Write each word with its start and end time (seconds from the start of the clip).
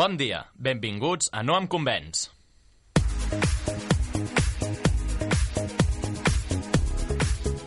Bon 0.00 0.14
dia, 0.16 0.38
benvinguts 0.56 1.28
a 1.36 1.42
No 1.44 1.58
em 1.60 1.66
convenç. 1.68 2.22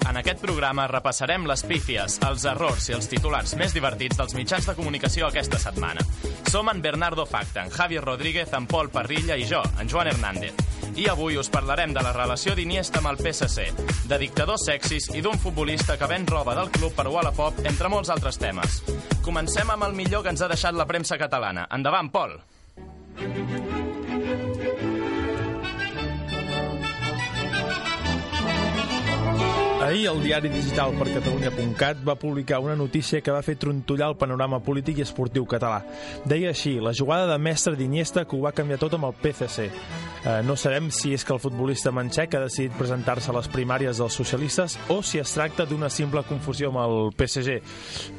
En 0.10 0.18
aquest 0.18 0.42
programa 0.42 0.88
repassarem 0.90 1.46
les 1.46 1.62
pífies, 1.70 2.18
els 2.26 2.48
errors 2.50 2.90
i 2.90 2.98
els 2.98 3.12
titulars 3.12 3.54
més 3.62 3.78
divertits 3.78 4.18
dels 4.18 4.34
mitjans 4.34 4.66
de 4.66 4.74
comunicació 4.80 5.30
aquesta 5.30 5.62
setmana. 5.62 6.02
Som 6.50 6.74
en 6.74 6.82
Bernardo 6.82 7.28
Facta, 7.30 7.68
en 7.68 7.70
Javier 7.70 8.02
Rodríguez, 8.02 8.50
en 8.58 8.66
Pol 8.66 8.90
Parrilla 8.90 9.38
i 9.38 9.46
jo, 9.46 9.62
en 9.78 9.94
Joan 9.94 10.10
Hernández. 10.16 10.73
I 10.96 11.08
avui 11.10 11.38
us 11.42 11.50
parlarem 11.50 11.94
de 11.96 12.04
la 12.06 12.14
relació 12.14 12.56
d'Iniesta 12.56 13.02
amb 13.02 13.12
el 13.14 13.20
PSC, 13.22 13.68
de 14.10 14.20
dictadors 14.22 14.68
sexis 14.68 15.10
i 15.16 15.24
d'un 15.26 15.40
futbolista 15.42 15.98
que 15.98 16.10
ven 16.10 16.28
roba 16.30 16.56
del 16.60 16.72
club 16.72 16.94
per 16.96 17.08
Wallapop, 17.08 17.64
entre 17.66 17.90
molts 17.90 18.14
altres 18.14 18.38
temes. 18.42 18.82
Comencem 19.26 19.70
amb 19.74 19.90
el 19.90 19.98
millor 19.98 20.24
que 20.24 20.34
ens 20.36 20.44
ha 20.44 20.52
deixat 20.52 20.78
la 20.78 20.88
premsa 20.90 21.18
catalana. 21.18 21.68
Endavant, 21.72 22.12
Pol! 22.14 22.40
Ahir 29.84 30.06
el 30.08 30.22
diari 30.24 30.48
digital 30.48 30.94
per 30.96 31.10
Catalunya.cat 31.12 32.06
va 32.08 32.14
publicar 32.16 32.62
una 32.64 32.76
notícia 32.80 33.20
que 33.20 33.34
va 33.36 33.42
fer 33.44 33.58
trontollar 33.60 34.08
el 34.14 34.16
panorama 34.16 34.62
polític 34.64 35.02
i 35.02 35.04
esportiu 35.04 35.44
català. 35.44 35.82
Deia 36.24 36.54
així, 36.54 36.78
la 36.80 36.94
jugada 36.96 37.26
de 37.28 37.36
mestre 37.36 37.76
d'Iniesta 37.76 38.24
que 38.24 38.38
ho 38.38 38.40
va 38.46 38.54
canviar 38.56 38.78
tot 38.80 38.96
amb 38.96 39.10
el 39.10 39.18
PCC. 39.20 39.66
Eh, 39.68 40.38
no 40.48 40.56
sabem 40.56 40.88
si 40.88 41.12
és 41.12 41.28
que 41.28 41.36
el 41.36 41.42
futbolista 41.44 41.92
manxec 41.92 42.40
ha 42.40 42.46
decidit 42.46 42.80
presentar-se 42.80 43.28
a 43.34 43.36
les 43.36 43.52
primàries 43.52 44.00
dels 44.00 44.16
socialistes 44.22 44.78
o 44.88 45.02
si 45.04 45.20
es 45.20 45.36
tracta 45.36 45.68
d'una 45.68 45.92
simple 45.92 46.24
confusió 46.32 46.72
amb 46.72 46.80
el 46.86 47.12
PSG. 47.20 47.60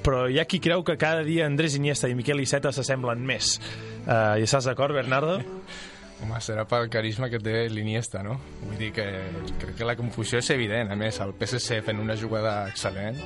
Però 0.04 0.26
hi 0.28 0.36
ha 0.42 0.44
qui 0.44 0.60
creu 0.60 0.84
que 0.84 1.00
cada 1.00 1.24
dia 1.24 1.48
Andrés 1.48 1.80
Iniesta 1.80 2.12
i 2.12 2.18
Miquel 2.18 2.44
Iceta 2.44 2.76
s'assemblen 2.76 3.24
més. 3.24 3.56
Eh, 4.04 4.20
hi 4.36 4.44
estàs 4.44 4.68
d'acord, 4.68 4.92
Bernardo? 5.00 5.40
Home, 6.24 6.38
serà 6.40 6.62
pel 6.64 6.86
carisma 6.88 7.28
que 7.28 7.36
té 7.36 7.66
l'Iniesta, 7.68 8.22
no? 8.24 8.38
Vull 8.62 8.78
dir 8.80 8.94
que 8.96 9.04
crec 9.60 9.74
que 9.76 9.84
la 9.84 9.96
confusió 9.98 10.40
és 10.40 10.48
evident. 10.54 10.88
A 10.88 10.96
més, 10.96 11.18
el 11.20 11.34
PSC 11.36 11.82
fent 11.84 12.00
una 12.00 12.16
jugada 12.16 12.62
excel·lent, 12.70 13.20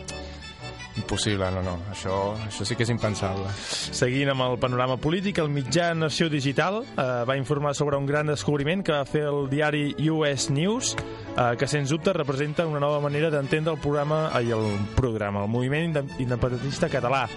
impossible, 0.99 1.47
no, 1.55 1.63
no. 1.63 1.77
Això, 1.93 2.17
això 2.49 2.67
sí 2.67 2.75
que 2.75 2.83
és 2.83 2.91
impensable. 2.91 3.47
Seguint 3.95 4.33
amb 4.33 4.49
el 4.49 4.59
panorama 4.59 4.99
polític, 4.99 5.39
el 5.39 5.53
mitjà 5.55 5.93
Nació 5.95 6.27
Digital 6.33 6.81
eh, 6.83 7.07
va 7.29 7.39
informar 7.39 7.77
sobre 7.79 8.03
un 8.03 8.11
gran 8.11 8.35
descobriment 8.35 8.83
que 8.83 8.97
va 8.97 9.07
fer 9.07 9.29
el 9.31 9.47
diari 9.53 9.93
US 10.11 10.49
News, 10.51 10.97
eh, 10.99 11.55
que 11.55 11.71
sens 11.71 11.95
dubte 11.95 12.17
representa 12.19 12.67
una 12.67 12.83
nova 12.83 12.99
manera 13.05 13.31
d'entendre 13.31 13.77
el 13.77 13.81
programa 13.81 14.25
i 14.43 14.51
el 14.51 14.67
programa, 14.99 15.47
el 15.47 15.55
moviment 15.55 16.03
independentista 16.19 16.91
català. 16.91 17.29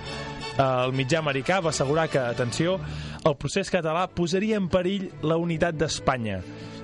Eh, 0.58 0.86
el 0.88 0.98
mitjà 0.98 1.22
americà 1.22 1.62
va 1.62 1.70
assegurar 1.72 2.09
que, 2.09 2.20
atenció, 2.20 2.80
el 3.25 3.38
procés 3.38 3.69
català 3.73 4.08
posaria 4.09 4.58
en 4.58 4.67
perill 4.72 5.09
la 5.22 5.38
unitat 5.38 5.77
d'Espanya. 5.77 6.41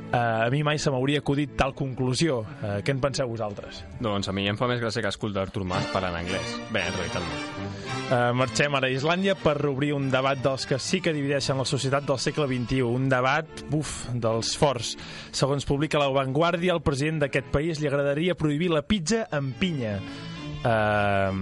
Uh, 0.07 0.45
a 0.45 0.49
mi 0.53 0.61
mai 0.63 0.77
se 0.79 0.87
m'hauria 0.87 1.19
acudit 1.19 1.57
tal 1.59 1.73
conclusió. 1.75 2.39
Uh, 2.61 2.77
què 2.79 2.93
en 2.95 3.01
penseu 3.03 3.27
vosaltres? 3.27 3.81
Doncs 3.99 4.29
a 4.31 4.35
mi 4.35 4.45
em 4.47 4.55
fa 4.55 4.69
més 4.69 4.79
gràcia 4.79 5.03
que 5.03 5.09
escolta 5.11 5.41
Artur 5.43 5.65
Mas 5.67 5.89
parlant 5.91 6.15
anglès. 6.15 6.53
Bé, 6.71 6.85
en 6.87 6.95
realitat 6.95 7.25
no. 7.25 7.65
Uh, 8.07 8.31
marxem 8.39 8.77
ara 8.79 8.87
a 8.87 8.93
Islàndia 8.95 9.35
per 9.35 9.57
obrir 9.67 9.91
un 9.97 10.07
debat 10.13 10.39
dels 10.39 10.63
que 10.69 10.79
sí 10.79 11.01
que 11.03 11.11
divideixen 11.11 11.59
la 11.59 11.67
societat 11.67 12.07
del 12.07 12.21
segle 12.23 12.47
XXI. 12.47 12.85
Un 12.87 13.09
debat, 13.11 13.65
buf, 13.67 13.97
dels 14.15 14.53
forts. 14.55 14.93
Segons 15.35 15.67
publica 15.67 15.99
La 15.99 16.07
Vanguardia, 16.15 16.71
al 16.77 16.85
president 16.85 17.25
d'aquest 17.25 17.51
país 17.51 17.83
li 17.83 17.91
agradaria 17.91 18.37
prohibir 18.39 18.71
la 18.71 18.85
pizza 18.87 19.25
amb 19.27 19.59
pinya. 19.59 19.97
Uh, 20.63 21.35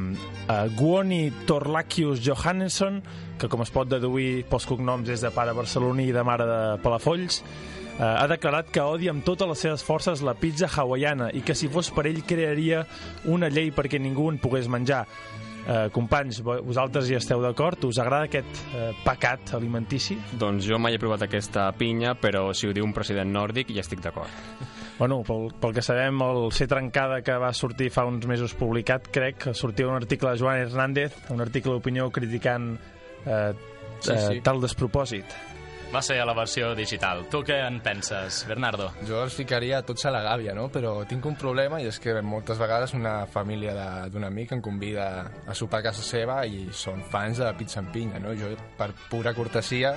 uh, 0.49 0.65
Guoni 0.73 1.29
Torlakius 1.45 2.25
Johannesson, 2.25 2.97
que 3.39 3.49
com 3.51 3.63
es 3.65 3.71
pot 3.73 3.89
deduir 3.89 4.45
pels 4.49 4.67
cognoms 4.69 5.09
és 5.11 5.23
de 5.23 5.31
pare 5.35 5.55
barceloní 5.55 6.09
i 6.09 6.15
de 6.15 6.23
mare 6.25 6.47
de 6.49 6.59
Palafolls, 6.83 7.41
uh, 7.41 8.03
ha 8.03 8.27
declarat 8.31 8.69
que 8.73 8.83
odia 8.83 9.13
amb 9.13 9.25
totes 9.27 9.49
les 9.51 9.65
seves 9.67 9.85
forces 9.85 10.23
la 10.25 10.35
pizza 10.39 10.69
hawaiana 10.71 11.31
i 11.33 11.43
que 11.45 11.55
si 11.55 11.69
fos 11.71 11.91
per 11.95 12.07
ell 12.09 12.23
crearia 12.27 12.85
una 13.31 13.49
llei 13.51 13.71
perquè 13.75 14.01
ningú 14.01 14.29
en 14.31 14.39
pogués 14.41 14.71
menjar. 14.71 15.05
Uh, 15.65 15.87
companys, 15.89 16.43
vosaltres 16.45 17.07
hi 17.09 17.15
esteu 17.17 17.41
d'acord? 17.41 17.87
Us 17.87 17.97
agrada 17.97 18.27
aquest 18.27 18.59
uh, 18.69 18.91
pecat 19.01 19.55
alimentici? 19.57 20.13
Doncs 20.37 20.67
jo 20.69 20.77
mai 20.77 20.93
he 20.93 21.01
provat 21.01 21.25
aquesta 21.25 21.71
pinya, 21.73 22.13
però 22.13 22.51
si 22.53 22.69
ho 22.69 22.73
diu 22.75 22.85
un 22.85 22.93
president 22.93 23.33
nòrdic 23.33 23.73
ja 23.73 23.81
estic 23.81 24.03
d'acord. 24.05 24.29
Bueno, 24.99 25.23
pel, 25.27 25.49
pel 25.59 25.73
que 25.75 25.81
sabem, 25.83 26.21
el 26.23 26.51
Ser 26.55 26.69
Trencada 26.71 27.17
que 27.25 27.33
va 27.41 27.49
sortir 27.57 27.89
fa 27.91 28.05
uns 28.07 28.23
mesos 28.29 28.53
publicat, 28.55 29.09
crec, 29.11 29.49
sortia 29.57 29.89
un 29.89 29.97
article 29.97 30.31
de 30.31 30.39
Joan 30.39 30.61
Hernández, 30.61 31.17
un 31.33 31.43
article 31.43 31.73
d'opinió 31.73 32.07
criticant 32.15 32.75
eh, 33.25 33.53
Sí, 33.99 34.11
eh, 34.11 34.17
sí. 34.35 34.41
tal 34.41 34.59
despropòsit. 34.61 35.25
Va 35.93 36.01
ser 36.01 36.17
a 36.19 36.25
la 36.25 36.33
versió 36.33 36.73
digital. 36.75 37.27
Tu 37.31 37.39
què 37.45 37.59
en 37.67 37.79
penses, 37.79 38.43
Bernardo? 38.49 38.89
Jo 39.07 39.21
els 39.23 39.33
ficaria 39.37 39.81
tots 39.85 40.03
a 40.05 40.11
la 40.11 40.21
gàbia, 40.25 40.53
no? 40.53 40.67
Però 40.69 41.05
tinc 41.07 41.23
un 41.25 41.35
problema 41.39 41.79
i 41.79 41.85
és 41.87 41.99
que 41.99 42.21
moltes 42.21 42.57
vegades 42.59 42.93
una 42.93 43.25
família 43.27 43.73
de- 43.73 44.09
d'un 44.09 44.25
amic 44.25 44.51
em 44.51 44.61
convida 44.61 45.31
a 45.47 45.53
sopar 45.53 45.79
a 45.79 45.83
casa 45.83 46.01
seva 46.03 46.45
i 46.45 46.67
són 46.73 47.03
fans 47.03 47.37
de 47.37 47.45
la 47.45 47.55
pizza 47.55 47.79
amb 47.79 47.93
pinya, 47.93 48.19
no? 48.19 48.33
Jo, 48.35 48.47
per 48.77 48.91
pura 49.09 49.33
cortesia, 49.33 49.93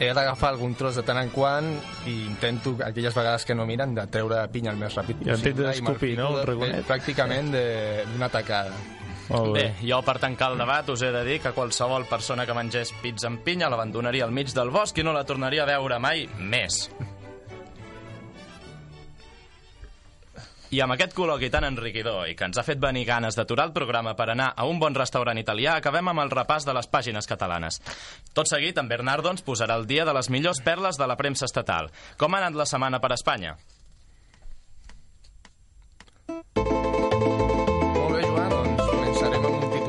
he 0.00 0.12
d'agafar 0.14 0.50
algun 0.50 0.74
tros 0.74 0.96
de 0.96 1.02
tant 1.02 1.18
en 1.18 1.30
quant 1.30 1.70
i 2.06 2.24
intento, 2.26 2.76
aquelles 2.84 3.14
vegades 3.14 3.44
que 3.44 3.54
no 3.54 3.66
miren, 3.66 3.94
de 3.94 4.06
treure 4.06 4.48
pinya 4.48 4.70
el 4.72 4.78
més 4.78 4.96
ràpid 4.96 5.20
I 5.22 5.30
possible. 5.30 5.52
tens 5.52 5.56
d'escopir, 5.56 6.16
me'l 6.16 6.24
no, 6.24 6.28
el 6.30 6.36
de- 6.36 6.46
ragonet? 6.46 6.86
Pràcticament 6.88 7.50
de- 7.52 8.04
d'una 8.12 8.28
tacada. 8.28 8.72
Molt 9.28 9.52
Bé, 9.52 9.66
jo 9.84 10.00
per 10.06 10.16
tancar 10.22 10.52
el 10.54 10.58
debat 10.60 10.88
us 10.88 11.02
he 11.04 11.12
de 11.12 11.20
dir 11.26 11.36
que 11.44 11.52
qualsevol 11.52 12.06
persona 12.08 12.46
que 12.48 12.56
mengés 12.56 12.94
pizza 13.02 13.28
amb 13.28 13.42
pinya 13.44 13.68
l'abandonaria 13.68 14.24
al 14.24 14.32
mig 14.32 14.54
del 14.56 14.72
bosc 14.72 14.96
i 14.98 15.04
no 15.04 15.12
la 15.12 15.26
tornaria 15.28 15.66
a 15.66 15.68
veure 15.68 15.98
mai 16.00 16.24
més. 16.38 16.86
I 20.68 20.82
amb 20.84 20.92
aquest 20.92 21.14
col·loqui 21.16 21.48
tan 21.48 21.64
enriquidor 21.64 22.26
i 22.28 22.34
que 22.36 22.44
ens 22.44 22.58
ha 22.60 22.64
fet 22.64 22.80
venir 22.80 23.06
ganes 23.08 23.36
d'aturar 23.36 23.70
el 23.70 23.72
programa 23.76 24.12
per 24.16 24.26
anar 24.32 24.50
a 24.52 24.66
un 24.68 24.80
bon 24.80 24.96
restaurant 24.96 25.40
italià, 25.40 25.78
acabem 25.78 26.12
amb 26.12 26.24
el 26.24 26.32
repàs 26.32 26.66
de 26.68 26.74
les 26.76 26.88
pàgines 26.92 27.28
catalanes. 27.28 27.80
Tot 28.36 28.48
seguit, 28.48 28.76
en 28.76 28.88
Bernardo 28.88 29.32
ens 29.32 29.44
posarà 29.44 29.80
el 29.80 29.88
dia 29.88 30.04
de 30.04 30.12
les 30.12 30.28
millors 30.28 30.60
perles 30.60 31.00
de 31.00 31.08
la 31.08 31.16
premsa 31.16 31.48
estatal. 31.48 31.88
Com 32.20 32.36
ha 32.36 32.44
anat 32.44 32.60
la 32.60 32.68
setmana 32.68 33.00
per 33.00 33.14
Espanya? 33.16 33.56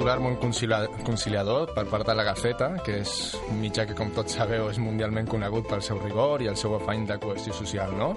Titular 0.09 0.23
molt 0.25 0.39
concilia- 0.41 0.87
conciliador 1.05 1.73
per 1.75 1.85
part 1.85 2.07
de 2.07 2.15
la 2.15 2.23
Gaceta, 2.23 2.81
que 2.83 3.01
és 3.01 3.35
un 3.51 3.59
mitjà 3.61 3.85
que, 3.85 3.93
com 3.93 4.09
tots 4.09 4.33
sabeu, 4.33 4.67
és 4.71 4.79
mundialment 4.81 5.27
conegut 5.29 5.67
pel 5.69 5.83
seu 5.85 5.99
rigor 5.99 6.41
i 6.41 6.47
el 6.47 6.57
seu 6.57 6.73
afany 6.73 7.05
de 7.05 7.19
cohesió 7.19 7.53
social, 7.53 7.93
no? 7.95 8.15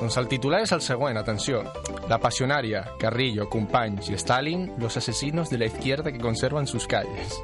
Doncs 0.00 0.16
el 0.16 0.26
titular 0.26 0.62
és 0.62 0.72
el 0.72 0.80
següent, 0.80 1.18
atenció. 1.18 1.60
La 2.08 2.16
passionaria, 2.18 2.94
Carrillo, 2.98 3.46
Companys 3.50 4.08
i 4.08 4.14
Stalin, 4.14 4.72
los 4.78 4.96
asesinos 4.96 5.50
de 5.50 5.58
la 5.58 5.66
izquierda 5.66 6.10
que 6.10 6.18
conservan 6.18 6.66
sus 6.66 6.86
calles. 6.86 7.38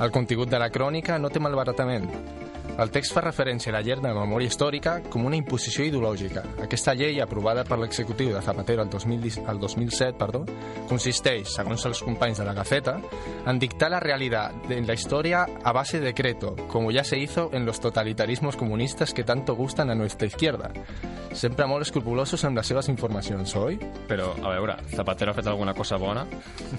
El 0.00 0.10
contingut 0.10 0.48
de 0.48 0.58
la 0.58 0.70
crònica 0.70 1.18
no 1.18 1.28
té 1.28 1.40
malbaratament. 1.40 2.08
El 2.80 2.88
text 2.88 3.12
fa 3.12 3.20
referència 3.20 3.68
a 3.68 3.74
la 3.74 3.82
de 3.84 4.12
memòria 4.16 4.48
històrica 4.48 4.94
com 5.12 5.26
una 5.28 5.36
imposició 5.36 5.84
ideològica. 5.84 6.40
Aquesta 6.64 6.94
llei, 6.96 7.18
aprovada 7.20 7.60
per 7.68 7.76
l'executiu 7.76 8.32
de 8.32 8.40
Zapatero 8.40 8.80
el, 8.80 8.88
2010, 8.88 9.36
el 9.52 9.60
2007, 9.60 10.16
perdó, 10.16 10.46
consisteix, 10.88 11.50
segons 11.52 11.84
els 11.84 12.00
companys 12.00 12.40
de 12.40 12.46
la 12.48 12.54
Gaceta, 12.56 12.96
en 13.44 13.60
dictar 13.60 13.90
la 13.92 14.00
realitat 14.00 14.64
de 14.70 14.80
la 14.80 14.96
història 14.96 15.44
a 15.44 15.74
base 15.76 16.00
de 16.00 16.06
decreto, 16.06 16.54
como 16.68 16.90
ya 16.90 17.04
se 17.04 17.18
hizo 17.18 17.50
en 17.52 17.66
los 17.66 17.80
totalitarismos 17.80 18.56
comunistas 18.56 19.12
que 19.12 19.24
tanto 19.24 19.56
gustan 19.56 19.90
a 19.90 19.94
nuestra 19.94 20.26
izquierda. 20.26 20.72
Sempre 21.36 21.68
molt 21.70 21.84
escrupulosos 21.84 22.42
amb 22.48 22.58
les 22.58 22.66
seves 22.66 22.88
informacions, 22.90 23.52
oi? 23.60 23.76
Però, 24.08 24.32
a 24.42 24.50
veure, 24.56 24.80
Zapatero 24.96 25.30
ha 25.30 25.36
fet 25.36 25.46
alguna 25.46 25.76
cosa 25.76 26.00
bona? 26.00 26.24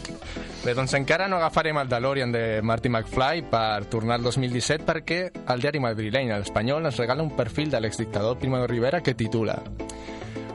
Bé, 0.65 0.73
doncs 0.77 0.91
encara 0.97 1.29
no 1.31 1.37
agafarem 1.39 1.79
el 1.79 1.87
DeLorean 1.89 2.33
de 2.33 2.43
Marty 2.61 2.89
McFly 2.89 3.45
per 3.49 3.87
tornar 3.89 4.19
al 4.19 4.27
2017 4.27 4.85
perquè 4.85 5.21
el 5.49 5.63
diari 5.63 5.79
madrileny, 5.91 6.31
l'Espanyol, 6.31 6.87
ens 6.87 6.99
regala 7.03 7.23
un 7.23 7.35
perfil 7.35 7.69
de 7.71 7.83
l'exdictador 7.83 8.39
Primo 8.39 8.59
de 8.63 8.67
Rivera 8.71 9.03
que 9.03 9.13
titula 9.13 9.59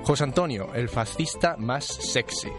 José 0.06 0.24
Antonio, 0.24 0.70
el 0.74 0.88
fascista 0.88 1.56
más 1.58 1.84
sexy. 1.84 2.52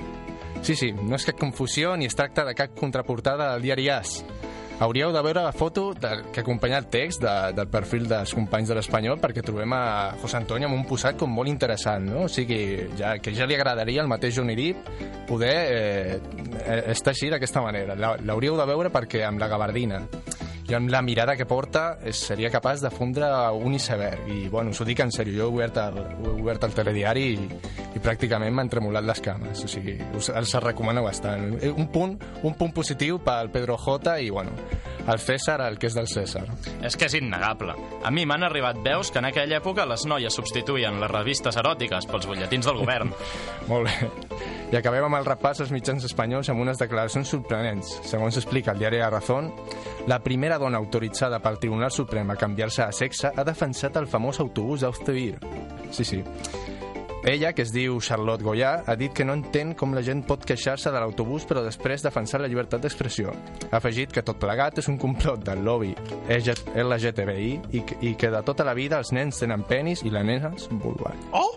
Sí, 0.61 0.75
sí, 0.75 0.89
no 0.91 1.15
és 1.15 1.23
cap 1.23 1.37
confusió 1.39 1.93
ni 1.95 2.09
es 2.09 2.15
tracta 2.17 2.43
de 2.43 2.53
cap 2.57 2.73
contraportada 2.75 3.53
del 3.53 3.63
diari 3.63 3.87
As. 3.93 4.17
Hauríeu 4.83 5.13
de 5.15 5.21
veure 5.23 5.41
la 5.41 5.53
foto 5.55 5.93
de, 5.95 6.09
que 6.33 6.41
acompanya 6.43 6.77
el 6.77 6.89
text 6.91 7.23
de, 7.23 7.35
del 7.55 7.69
perfil 7.71 8.03
dels 8.09 8.33
companys 8.35 8.67
de 8.69 8.75
l'Espanyol 8.77 9.17
perquè 9.23 9.41
trobem 9.45 9.73
a 9.73 10.11
José 10.21 10.37
Antonio 10.37 10.67
amb 10.67 10.75
un 10.75 10.83
posat 10.85 11.17
com 11.17 11.31
molt 11.33 11.49
interessant, 11.49 12.05
no? 12.11 12.25
O 12.27 12.29
sigui, 12.29 12.59
ja, 12.99 13.15
que 13.23 13.33
ja 13.33 13.47
li 13.47 13.55
agradaria 13.55 14.03
al 14.03 14.11
mateix 14.11 14.35
Johnny 14.37 14.57
Depp 14.59 14.91
poder 15.29 15.55
eh, 15.71 16.19
eh, 16.65 16.81
estar 16.93 17.15
així 17.15 17.31
d'aquesta 17.31 17.63
manera. 17.63 17.95
L'hauríeu 17.95 18.59
de 18.59 18.67
veure 18.69 18.91
perquè 18.93 19.23
amb 19.25 19.39
la 19.41 19.49
gabardina 19.49 20.03
i 20.67 20.75
amb 20.75 20.91
la 20.91 21.01
mirada 21.01 21.35
que 21.39 21.47
porta 21.47 21.97
és, 22.03 22.19
seria 22.29 22.51
capaç 22.53 22.81
de 22.83 22.91
fondre 22.91 23.27
un 23.55 23.75
iceberg 23.77 24.27
i 24.33 24.47
bueno, 24.51 24.71
us 24.71 24.81
ho 24.81 24.87
dic 24.87 24.99
en 25.03 25.13
sèrio, 25.13 25.37
jo 25.39 25.47
he 25.47 25.55
obert 25.55 25.79
el, 25.83 26.01
he 26.25 26.33
obert 26.35 26.67
el 26.67 26.75
telediari 26.75 27.27
i, 27.35 27.49
i 27.95 28.03
pràcticament 28.03 28.55
m'han 28.55 28.71
tremolat 28.71 29.07
les 29.07 29.23
cames 29.23 29.63
o 29.63 29.71
sigui, 29.71 29.97
us, 30.17 30.31
els 30.35 30.57
recomano 30.63 31.05
bastant 31.05 31.57
Eh, 31.61 31.71
un 31.71 31.87
punt, 31.91 32.17
un 32.43 32.53
punt 32.53 32.73
positiu 32.73 33.19
pel 33.23 33.49
Pedro 33.53 33.77
J 33.77 34.19
i 34.21 34.29
bueno, 34.29 34.51
al 35.07 35.19
César 35.19 35.61
el 35.61 35.77
que 35.79 35.87
és 35.87 35.95
del 35.95 36.07
César. 36.11 36.45
És 36.83 36.97
que 36.97 37.07
és 37.07 37.15
innegable. 37.17 37.75
A 38.03 38.11
mi 38.11 38.25
m'han 38.27 38.43
arribat 38.43 38.81
veus 38.83 39.11
que 39.11 39.21
en 39.21 39.29
aquella 39.29 39.61
època 39.61 39.87
les 39.87 40.05
noies 40.05 40.35
substituïen 40.35 40.99
les 41.01 41.11
revistes 41.11 41.57
eròtiques 41.57 42.09
pels 42.11 42.27
butlletins 42.27 42.67
del 42.67 42.81
govern. 42.83 43.13
Molt 43.71 43.87
bé. 43.87 44.46
I 44.67 44.75
acabem 44.75 45.05
amb 45.07 45.15
el 45.15 45.23
repàs 45.23 45.61
als 45.63 45.71
mitjans 45.71 46.03
espanyols 46.03 46.49
amb 46.51 46.59
unes 46.59 46.79
declaracions 46.81 47.29
sorprenents. 47.31 47.93
Segons 48.03 48.35
explica 48.35 48.73
el 48.73 48.81
diari 48.81 48.99
La 48.99 49.09
Razón, 49.09 49.53
la 50.11 50.19
primera 50.19 50.57
dona 50.59 50.81
autoritzada 50.81 51.39
pel 51.39 51.59
Tribunal 51.59 51.91
Suprem 51.95 52.33
a 52.33 52.35
canviar-se 52.35 52.83
de 52.83 52.97
sexe 52.97 53.31
ha 53.31 53.45
defensat 53.47 53.95
el 53.95 54.11
famós 54.11 54.41
autobús 54.43 54.83
d'Austervir. 54.83 55.37
Sí, 55.91 56.03
sí. 56.03 56.19
Ella, 57.23 57.51
que 57.51 57.63
es 57.63 57.71
diu 57.71 57.97
Charlotte 57.99 58.43
Goya, 58.43 58.83
ha 58.87 58.95
dit 58.95 59.11
que 59.15 59.25
no 59.25 59.33
entén 59.35 59.73
com 59.75 59.95
la 59.95 60.03
gent 60.03 60.21
pot 60.27 60.43
queixar-se 60.47 60.91
de 60.91 60.99
l'autobús 60.99 61.47
però 61.47 61.63
després 61.63 62.03
defensar 62.03 62.43
la 62.43 62.51
llibertat 62.51 62.83
d'expressió. 62.83 63.31
Ha 63.71 63.79
afegit 63.79 64.11
que 64.15 64.23
tot 64.23 64.39
plegat 64.39 64.83
és 64.83 64.91
un 64.91 64.99
complot 64.99 65.47
del 65.47 65.63
lobby 65.63 65.95
LGTBI 66.27 67.51
i 67.73 68.15
que 68.15 68.31
de 68.31 68.43
tota 68.47 68.67
la 68.67 68.75
vida 68.75 68.99
els 68.99 69.15
nens 69.15 69.43
tenen 69.43 69.63
penis 69.67 70.03
i 70.03 70.11
les 70.11 70.27
nenes 70.27 70.67
vulvar. 70.83 71.15
Oh! 71.31 71.55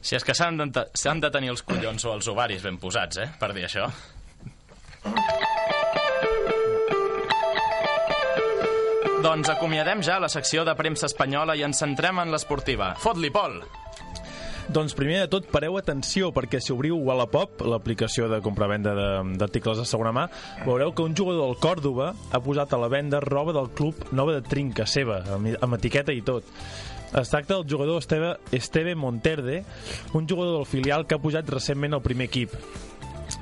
Si 0.00 0.16
és 0.16 0.24
que 0.24 0.34
s'han 0.34 0.56
de, 0.72 0.86
s'han 0.96 1.20
de 1.20 1.30
tenir 1.30 1.50
els 1.52 1.62
collons 1.62 2.04
o 2.08 2.14
els 2.16 2.28
ovaris 2.32 2.62
ben 2.64 2.78
posats, 2.80 3.18
eh, 3.20 3.28
per 3.38 3.52
dir 3.52 3.66
això. 3.68 3.90
Doncs 9.20 9.50
acomiadem 9.52 10.00
ja 10.02 10.16
la 10.22 10.30
secció 10.32 10.62
de 10.64 10.72
premsa 10.78 11.04
espanyola 11.10 11.52
i 11.58 11.64
ens 11.66 11.82
centrem 11.82 12.18
en 12.22 12.30
l'esportiva. 12.32 12.94
Fot-li, 13.02 13.28
Pol! 13.34 13.58
Doncs 14.70 14.94
primer 14.94 15.24
de 15.24 15.28
tot, 15.32 15.48
pareu 15.50 15.74
atenció, 15.80 16.28
perquè 16.32 16.60
si 16.62 16.70
obriu 16.72 16.94
Wallapop, 17.02 17.64
l'aplicació 17.66 18.28
de 18.30 18.38
compravenda 18.40 18.92
de- 18.94 19.36
d'articles 19.40 19.80
de 19.82 19.84
segona 19.84 20.12
mà, 20.14 20.28
veureu 20.64 20.92
que 20.94 21.02
un 21.02 21.16
jugador 21.18 21.48
del 21.48 21.58
Còrdoba 21.58 22.12
ha 22.30 22.40
posat 22.40 22.72
a 22.72 22.78
la 22.78 22.88
venda 22.88 23.18
roba 23.20 23.52
del 23.52 23.68
club 23.74 24.12
nova 24.12 24.32
de 24.38 24.42
trinca 24.46 24.86
seva, 24.86 25.24
amb, 25.34 25.56
amb 25.60 25.74
etiqueta 25.74 26.12
i 26.14 26.22
tot. 26.22 26.44
Es 27.16 27.30
tracta 27.30 27.56
del 27.56 27.66
jugador 27.68 27.98
Esteve, 27.98 28.36
Esteve 28.52 28.94
Monterde, 28.94 29.64
un 30.12 30.28
jugador 30.28 30.58
del 30.58 30.66
filial 30.66 31.06
que 31.06 31.16
ha 31.16 31.22
pujat 31.22 31.48
recentment 31.50 31.96
al 31.96 32.02
primer 32.02 32.28
equip. 32.30 32.54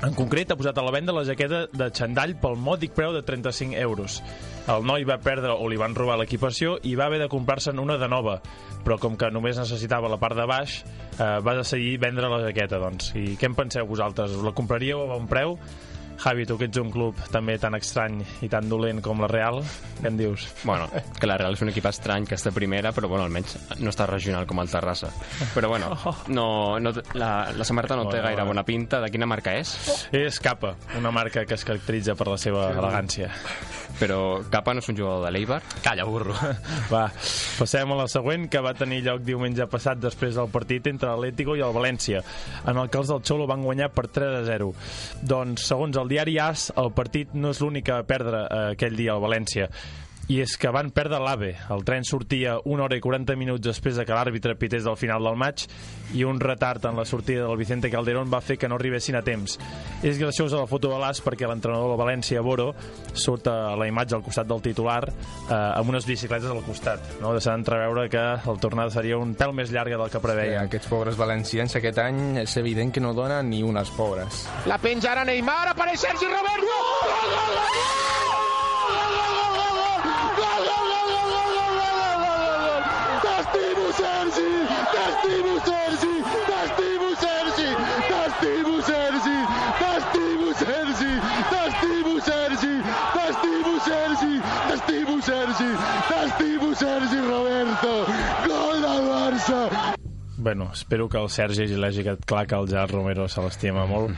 En 0.05 0.15
concret, 0.15 0.51
ha 0.53 0.57
posat 0.57 0.79
a 0.79 0.85
la 0.85 0.93
venda 0.93 1.15
la 1.17 1.25
jaqueta 1.25 1.67
de 1.73 1.89
xandall 1.97 2.35
pel 2.41 2.57
mòdic 2.61 2.95
preu 2.97 3.13
de 3.17 3.23
35 3.27 3.77
euros. 3.81 4.21
El 4.69 4.85
noi 4.87 5.05
va 5.09 5.19
perdre 5.25 5.55
o 5.57 5.69
li 5.69 5.79
van 5.81 5.97
robar 5.97 6.19
l'equipació 6.21 6.77
i 6.85 6.95
va 6.97 7.09
haver 7.09 7.23
de 7.23 7.29
comprar-se'n 7.33 7.81
una 7.81 7.97
de 8.01 8.09
nova, 8.09 8.39
però 8.85 8.99
com 9.01 9.17
que 9.17 9.31
només 9.33 9.61
necessitava 9.61 10.11
la 10.13 10.21
part 10.21 10.37
de 10.37 10.47
baix, 10.49 10.83
eh, 11.19 11.39
va 11.45 11.57
decidir 11.57 11.97
vendre 12.01 12.29
la 12.29 12.43
jaqueta, 12.45 12.81
doncs. 12.81 13.15
I 13.17 13.37
què 13.41 13.49
en 13.49 13.57
penseu 13.57 13.89
vosaltres? 13.89 14.37
La 14.45 14.53
compraríeu 14.57 15.03
a 15.03 15.13
bon 15.15 15.29
preu? 15.29 15.57
Javi, 16.19 16.45
tu 16.47 16.57
que 16.59 16.67
ets 16.67 16.79
un 16.81 16.91
club 16.91 17.19
també 17.31 17.55
tan 17.63 17.77
estrany 17.79 18.19
i 18.43 18.49
tan 18.51 18.67
dolent 18.69 18.99
com 19.05 19.21
la 19.23 19.29
Real, 19.31 19.61
què 20.01 20.09
en 20.11 20.17
dius? 20.19 20.49
Bueno, 20.67 20.89
que 21.21 21.29
la 21.31 21.37
Real 21.39 21.55
és 21.55 21.63
un 21.63 21.71
equip 21.71 21.87
estrany 21.87 22.27
que 22.27 22.35
està 22.35 22.51
primera, 22.55 22.91
però 22.97 23.07
bueno, 23.11 23.23
almenys 23.29 23.55
no 23.79 23.93
està 23.93 24.07
regional 24.11 24.47
com 24.51 24.59
el 24.63 24.71
Terrassa. 24.73 25.13
Però 25.55 25.71
bueno, 25.71 25.93
no, 26.35 26.49
no, 26.83 26.93
la, 27.15 27.31
la 27.55 27.65
samarreta 27.69 27.97
no 27.97 28.09
té 28.09 28.19
Bueno, 28.19 28.25
gaire 28.25 28.43
bueno. 28.43 28.51
bona 28.51 28.65
pinta. 28.67 28.99
De 29.01 29.11
quina 29.15 29.27
marca 29.31 29.55
és? 29.55 29.77
És 30.13 30.41
Capa, 30.43 30.75
una 30.99 31.13
marca 31.15 31.45
que 31.47 31.55
es 31.55 31.65
caracteritza 31.65 32.17
per 32.19 32.27
la 32.33 32.39
seva 32.41 32.69
elegància. 32.75 33.31
Però 33.99 34.41
Capa 34.51 34.75
no 34.75 34.83
és 34.83 34.89
un 34.91 34.99
jugador 34.99 35.25
de 35.27 35.31
l'Eibar. 35.35 35.61
Calla, 35.83 36.05
burro. 36.07 36.35
Va, 36.93 37.05
passem 37.59 37.95
a 37.95 37.99
la 37.99 38.09
següent, 38.11 38.49
que 38.51 38.61
va 38.63 38.75
tenir 38.79 39.01
lloc 39.07 39.23
diumenge 39.27 39.67
passat 39.71 39.99
després 40.03 40.37
del 40.39 40.51
partit 40.55 40.87
entre 40.91 41.11
l'Atlético 41.11 41.57
i 41.59 41.63
el 41.67 41.75
València, 41.75 42.23
en 42.67 42.79
el 42.79 42.91
que 42.91 42.99
els 43.01 43.11
del 43.11 43.23
Xolo 43.27 43.47
van 43.51 43.63
guanyar 43.67 43.91
per 43.95 44.07
3 44.11 44.37
a 44.41 44.45
0. 44.47 44.71
Doncs, 45.23 45.67
segons 45.71 45.99
el 45.99 46.08
diari 46.11 46.39
AS, 46.43 46.71
el 46.81 46.93
partit 46.97 47.35
no 47.35 47.53
és 47.55 47.63
l'únic 47.63 47.91
a 47.93 48.03
perdre 48.09 48.45
eh, 48.47 48.63
aquell 48.75 48.97
dia 48.99 49.15
al 49.15 49.25
València. 49.25 49.69
I 50.29 50.43
és 50.45 50.59
que 50.61 50.69
van 50.69 50.91
perdre 50.93 51.17
l'AVE. 51.25 51.55
El 51.73 51.87
tren 51.89 52.05
sortia 52.05 52.59
una 52.69 52.85
hora 52.85 52.99
i 52.99 53.01
40 53.01 53.33
minuts 53.41 53.65
després 53.65 53.97
de 53.97 54.05
que 54.05 54.13
l'àrbitre 54.13 54.53
pités 54.61 54.85
del 54.85 54.99
final 55.01 55.25
del 55.25 55.39
maig 55.41 55.63
i 56.13 56.25
un 56.29 56.37
retard 56.41 56.85
en 56.85 56.99
la 57.01 57.07
sortida 57.09 57.47
del 57.47 57.57
Vicente 57.57 57.89
Calderón 57.89 58.29
va 58.29 58.43
fer 58.45 58.59
que 58.61 58.69
no 58.69 58.77
arribessin 58.77 59.17
a 59.17 59.23
temps. 59.25 59.57
És 60.05 60.21
graciosa 60.21 60.61
la 60.61 60.69
foto 60.69 60.91
de 60.93 60.99
l'AS 61.01 61.23
perquè 61.25 61.49
l'entrenador 61.49 61.95
de 61.95 61.97
València, 62.03 62.43
Boro, 62.45 62.75
surt 63.17 63.49
a 63.49 63.73
la 63.81 63.89
imatge 63.89 64.19
al 64.19 64.27
costat 64.27 64.51
del 64.53 64.61
titular 64.69 65.01
eh, 65.09 65.55
amb 65.55 65.95
unes 65.95 66.05
bicicletes 66.05 66.53
al 66.53 66.61
costat. 66.67 67.09
No? 67.23 67.33
Deixant 67.33 67.63
entreveure 67.63 68.11
que 68.13 68.27
el 68.53 68.61
tornada 68.61 68.93
seria 68.93 69.17
un 69.17 69.33
pèl 69.33 69.57
més 69.57 69.73
llarga 69.73 69.97
del 69.97 70.13
que 70.13 70.21
preveia. 70.21 70.67
aquests 70.69 70.93
pobres 70.93 71.17
valencians 71.17 71.81
aquest 71.81 72.05
any 72.05 72.43
és 72.45 72.61
evident 72.61 72.93
que 72.93 73.01
no 73.01 73.17
donen 73.17 73.49
ni 73.49 73.65
unes 73.65 73.89
pobres. 73.97 74.45
La 74.69 74.77
penjarà 74.77 75.25
Neymar, 75.25 75.71
apareix 75.73 76.05
Sergi 76.05 76.29
Roberto! 76.29 76.81
Gol, 77.09 77.29
gol, 77.33 77.37
gol, 77.57 77.77
gol! 77.81 78.18
T'estimo, 85.29 85.61
Sergi! 85.61 86.15
T'estimo, 86.49 87.09
Sergi! 87.21 87.69
T'estimo, 88.09 88.81
Sergi! 88.81 89.37
T'estimo, 89.79 90.53
Sergi! 90.57 91.13
T'estimo, 91.53 92.21
Sergi! 92.21 92.75
T'estimo, 93.13 93.79
Sergi! 93.85 94.41
T'estimo, 94.69 95.21
Sergi! 95.21 95.71
T'estimo, 96.09 96.75
Sergi 96.75 97.21
Roberto! 97.29 97.93
Gol 98.49 98.81
del 98.81 99.05
Barça! 99.05 99.69
Bueno, 100.39 100.71
espero 100.73 101.09
que 101.11 101.19
el 101.19 101.29
Sergi 101.29 101.75
hagi 101.85 102.03
quedat 102.03 102.25
clar 102.25 102.47
que 102.47 102.55
el 102.55 102.67
Gerard 102.67 102.91
Romero 102.91 103.29
se 103.29 103.43
l'estima 103.43 103.85
molt. 103.85 104.17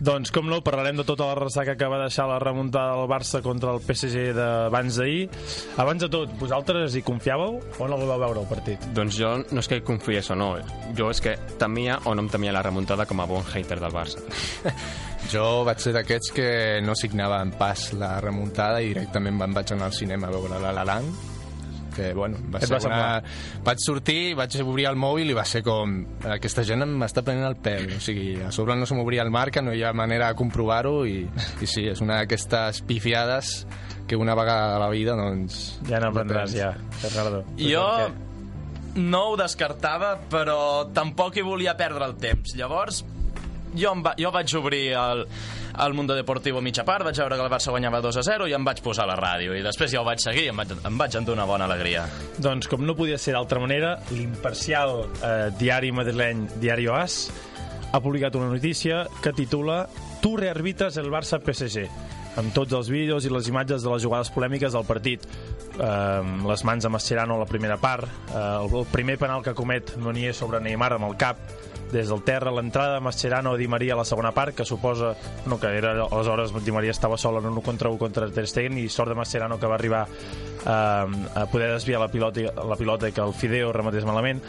Doncs, 0.00 0.32
com 0.34 0.48
no, 0.48 0.60
parlarem 0.64 0.98
de 0.98 1.06
tota 1.08 1.28
la 1.30 1.36
ressaca 1.38 1.76
que 1.78 1.88
va 1.90 2.00
deixar 2.02 2.28
la 2.30 2.38
remuntada 2.42 2.96
del 2.98 3.08
Barça 3.10 3.42
contra 3.44 3.74
el 3.74 3.82
PSG 3.84 4.32
d'abans 4.36 5.00
d'ahir. 5.00 5.28
Abans 5.80 6.04
de 6.04 6.10
tot, 6.12 6.32
vosaltres 6.40 6.96
hi 6.96 7.04
confiàveu 7.06 7.58
o 7.78 7.88
no 7.90 8.00
vau 8.02 8.20
veure 8.20 8.42
el 8.44 8.50
partit? 8.50 8.88
Doncs 8.96 9.18
jo 9.18 9.34
no 9.40 9.62
és 9.62 9.70
que 9.70 9.82
confiés 9.86 10.30
o 10.34 10.38
no, 10.38 10.54
jo 10.98 11.10
és 11.12 11.22
que 11.24 11.36
temia 11.60 12.00
o 12.04 12.14
no 12.14 12.26
em 12.26 12.32
temia 12.32 12.54
la 12.54 12.64
remuntada 12.66 13.06
com 13.08 13.20
a 13.20 13.28
bon 13.30 13.44
hater 13.52 13.80
del 13.80 13.94
Barça. 13.94 14.22
Jo 15.28 15.64
vaig 15.66 15.82
ser 15.82 15.90
d'aquests 15.92 16.30
que 16.32 16.50
no 16.80 16.94
signava 16.96 17.42
en 17.44 17.50
pas 17.58 17.90
la 17.98 18.14
remuntada 18.22 18.78
i 18.80 18.94
directament 18.94 19.36
me'n 19.36 19.56
vaig 19.56 19.74
anar 19.74 19.90
al 19.90 19.96
cinema 19.96 20.30
a 20.30 20.32
veure 20.32 20.60
La 20.62 20.70
La 20.72 20.86
Land 20.88 21.37
que, 21.98 22.12
bueno, 22.14 22.38
va 22.52 22.60
Et 22.62 22.68
ser 22.68 22.78
va 22.78 22.86
una... 22.86 23.00
Vaig 23.66 23.82
sortir, 23.82 24.20
vaig 24.38 24.54
obrir 24.62 24.86
el 24.90 24.98
mòbil 25.00 25.32
i 25.32 25.36
va 25.36 25.44
ser 25.48 25.64
com... 25.66 25.98
Aquesta 26.38 26.62
gent 26.66 26.86
m'està 27.00 27.24
prenent 27.26 27.48
el 27.48 27.58
pèl. 27.64 27.90
O 27.96 28.00
sigui, 28.04 28.30
a 28.46 28.52
sobre 28.54 28.76
no 28.78 28.86
se 28.86 28.96
m'obria 28.98 29.24
el 29.26 29.32
marca, 29.34 29.64
no 29.64 29.74
hi 29.74 29.82
ha 29.82 29.92
manera 29.96 30.30
de 30.30 30.38
comprovar-ho 30.38 31.02
i, 31.08 31.20
i 31.26 31.68
sí, 31.68 31.88
és 31.90 32.02
una 32.04 32.20
d'aquestes 32.22 32.82
pifiades 32.88 33.58
que 34.08 34.16
una 34.16 34.38
vegada 34.38 34.78
a 34.78 34.80
la 34.80 34.88
vida, 34.94 35.18
doncs... 35.18 35.78
Ja 35.90 36.00
n'aprendràs, 36.00 36.54
ja, 36.56 36.72
Gerardo. 37.02 37.42
Jo 37.60 37.84
no 38.98 39.24
ho 39.28 39.36
descartava, 39.38 40.14
però 40.30 40.88
tampoc 40.94 41.36
hi 41.36 41.44
volia 41.46 41.76
perdre 41.78 42.06
el 42.08 42.16
temps. 42.18 42.54
Llavors, 42.58 43.02
jo, 43.74 43.92
em 43.92 44.02
va, 44.06 44.14
jo 44.18 44.32
vaig 44.34 44.54
obrir 44.58 44.84
el, 44.98 45.26
el 45.86 45.94
Mundo 45.94 46.14
Deportivo 46.14 46.60
mitja 46.64 46.84
part, 46.84 47.04
vaig 47.06 47.18
veure 47.20 47.36
que 47.38 47.44
el 47.44 47.52
Barça 47.52 47.70
guanyava 47.74 48.00
2 48.02 48.18
a 48.18 48.24
0 48.26 48.48
i 48.50 48.54
em 48.56 48.64
vaig 48.66 48.82
posar 48.82 49.06
a 49.06 49.12
la 49.12 49.18
ràdio. 49.18 49.54
I 49.54 49.62
després 49.62 49.92
ja 49.92 50.02
ho 50.02 50.06
vaig 50.06 50.22
seguir 50.22 50.48
i 50.48 50.52
em 50.52 50.58
vaig, 50.58 50.74
em 50.74 50.98
vaig 50.98 51.18
endur 51.20 51.36
una 51.36 51.46
bona 51.48 51.68
alegria. 51.68 52.06
Doncs, 52.38 52.68
com 52.70 52.84
no 52.86 52.96
podia 52.98 53.18
ser 53.18 53.36
d'altra 53.36 53.62
manera, 53.62 53.96
l'imparcial 54.10 55.04
eh, 55.06 55.32
diari 55.58 55.92
madrileny 55.94 56.48
Diario 56.58 56.96
AS 56.98 57.20
ha 57.92 58.00
publicat 58.04 58.36
una 58.36 58.50
notícia 58.50 59.06
que 59.22 59.32
titula 59.32 59.86
Tu 60.20 60.36
rearbitres 60.36 60.98
el 60.98 61.12
Barça 61.12 61.38
PSG 61.38 61.86
amb 62.38 62.52
tots 62.54 62.74
els 62.76 62.90
vídeos 62.92 63.24
i 63.26 63.32
les 63.32 63.48
imatges 63.50 63.82
de 63.82 63.90
les 63.90 64.02
jugades 64.04 64.30
polèmiques 64.34 64.74
del 64.74 64.86
partit 64.86 65.24
eh, 65.24 66.22
les 66.50 66.64
mans 66.68 66.84
de 66.84 66.90
Mascherano 66.92 67.34
a 67.34 67.42
la 67.42 67.48
primera 67.50 67.78
part 67.80 68.06
eh, 68.06 68.42
el, 68.60 68.84
primer 68.92 69.18
penal 69.18 69.42
que 69.42 69.56
comet 69.58 69.96
Nonier 69.98 70.34
sobre 70.34 70.60
Neymar 70.62 70.92
amb 70.98 71.08
el 71.08 71.16
cap 71.18 71.40
des 71.92 72.08
del 72.08 72.22
terra, 72.22 72.52
l'entrada 72.54 72.98
de 72.98 73.04
Mascherano 73.04 73.52
a 73.52 73.56
Di 73.56 73.68
Maria 73.68 73.94
a 73.94 74.00
la 74.00 74.04
segona 74.04 74.32
part, 74.32 74.54
que 74.56 74.64
suposa 74.64 75.14
no, 75.46 75.58
que 75.60 75.70
era, 75.76 75.94
aleshores 76.04 76.52
Di 76.64 76.72
Maria 76.72 76.92
estava 76.94 77.16
sol 77.16 77.40
en 77.40 77.46
un 77.46 77.58
1 77.58 77.62
contra 77.62 77.90
1 77.90 77.98
contra 77.98 78.30
Ter 78.30 78.46
Stegen 78.46 78.78
i 78.78 78.88
sort 78.88 79.12
de 79.12 79.18
Mascherano 79.18 79.58
que 79.58 79.66
va 79.66 79.76
arribar 79.78 80.06
eh, 80.06 80.68
a 80.68 81.46
poder 81.50 81.72
desviar 81.72 82.00
la 82.00 82.08
pilota, 82.08 82.52
la 82.64 82.76
pilota 82.76 83.10
que 83.10 83.24
el 83.24 83.34
Fideo 83.34 83.72
rematés 83.72 84.04
malament 84.04 84.42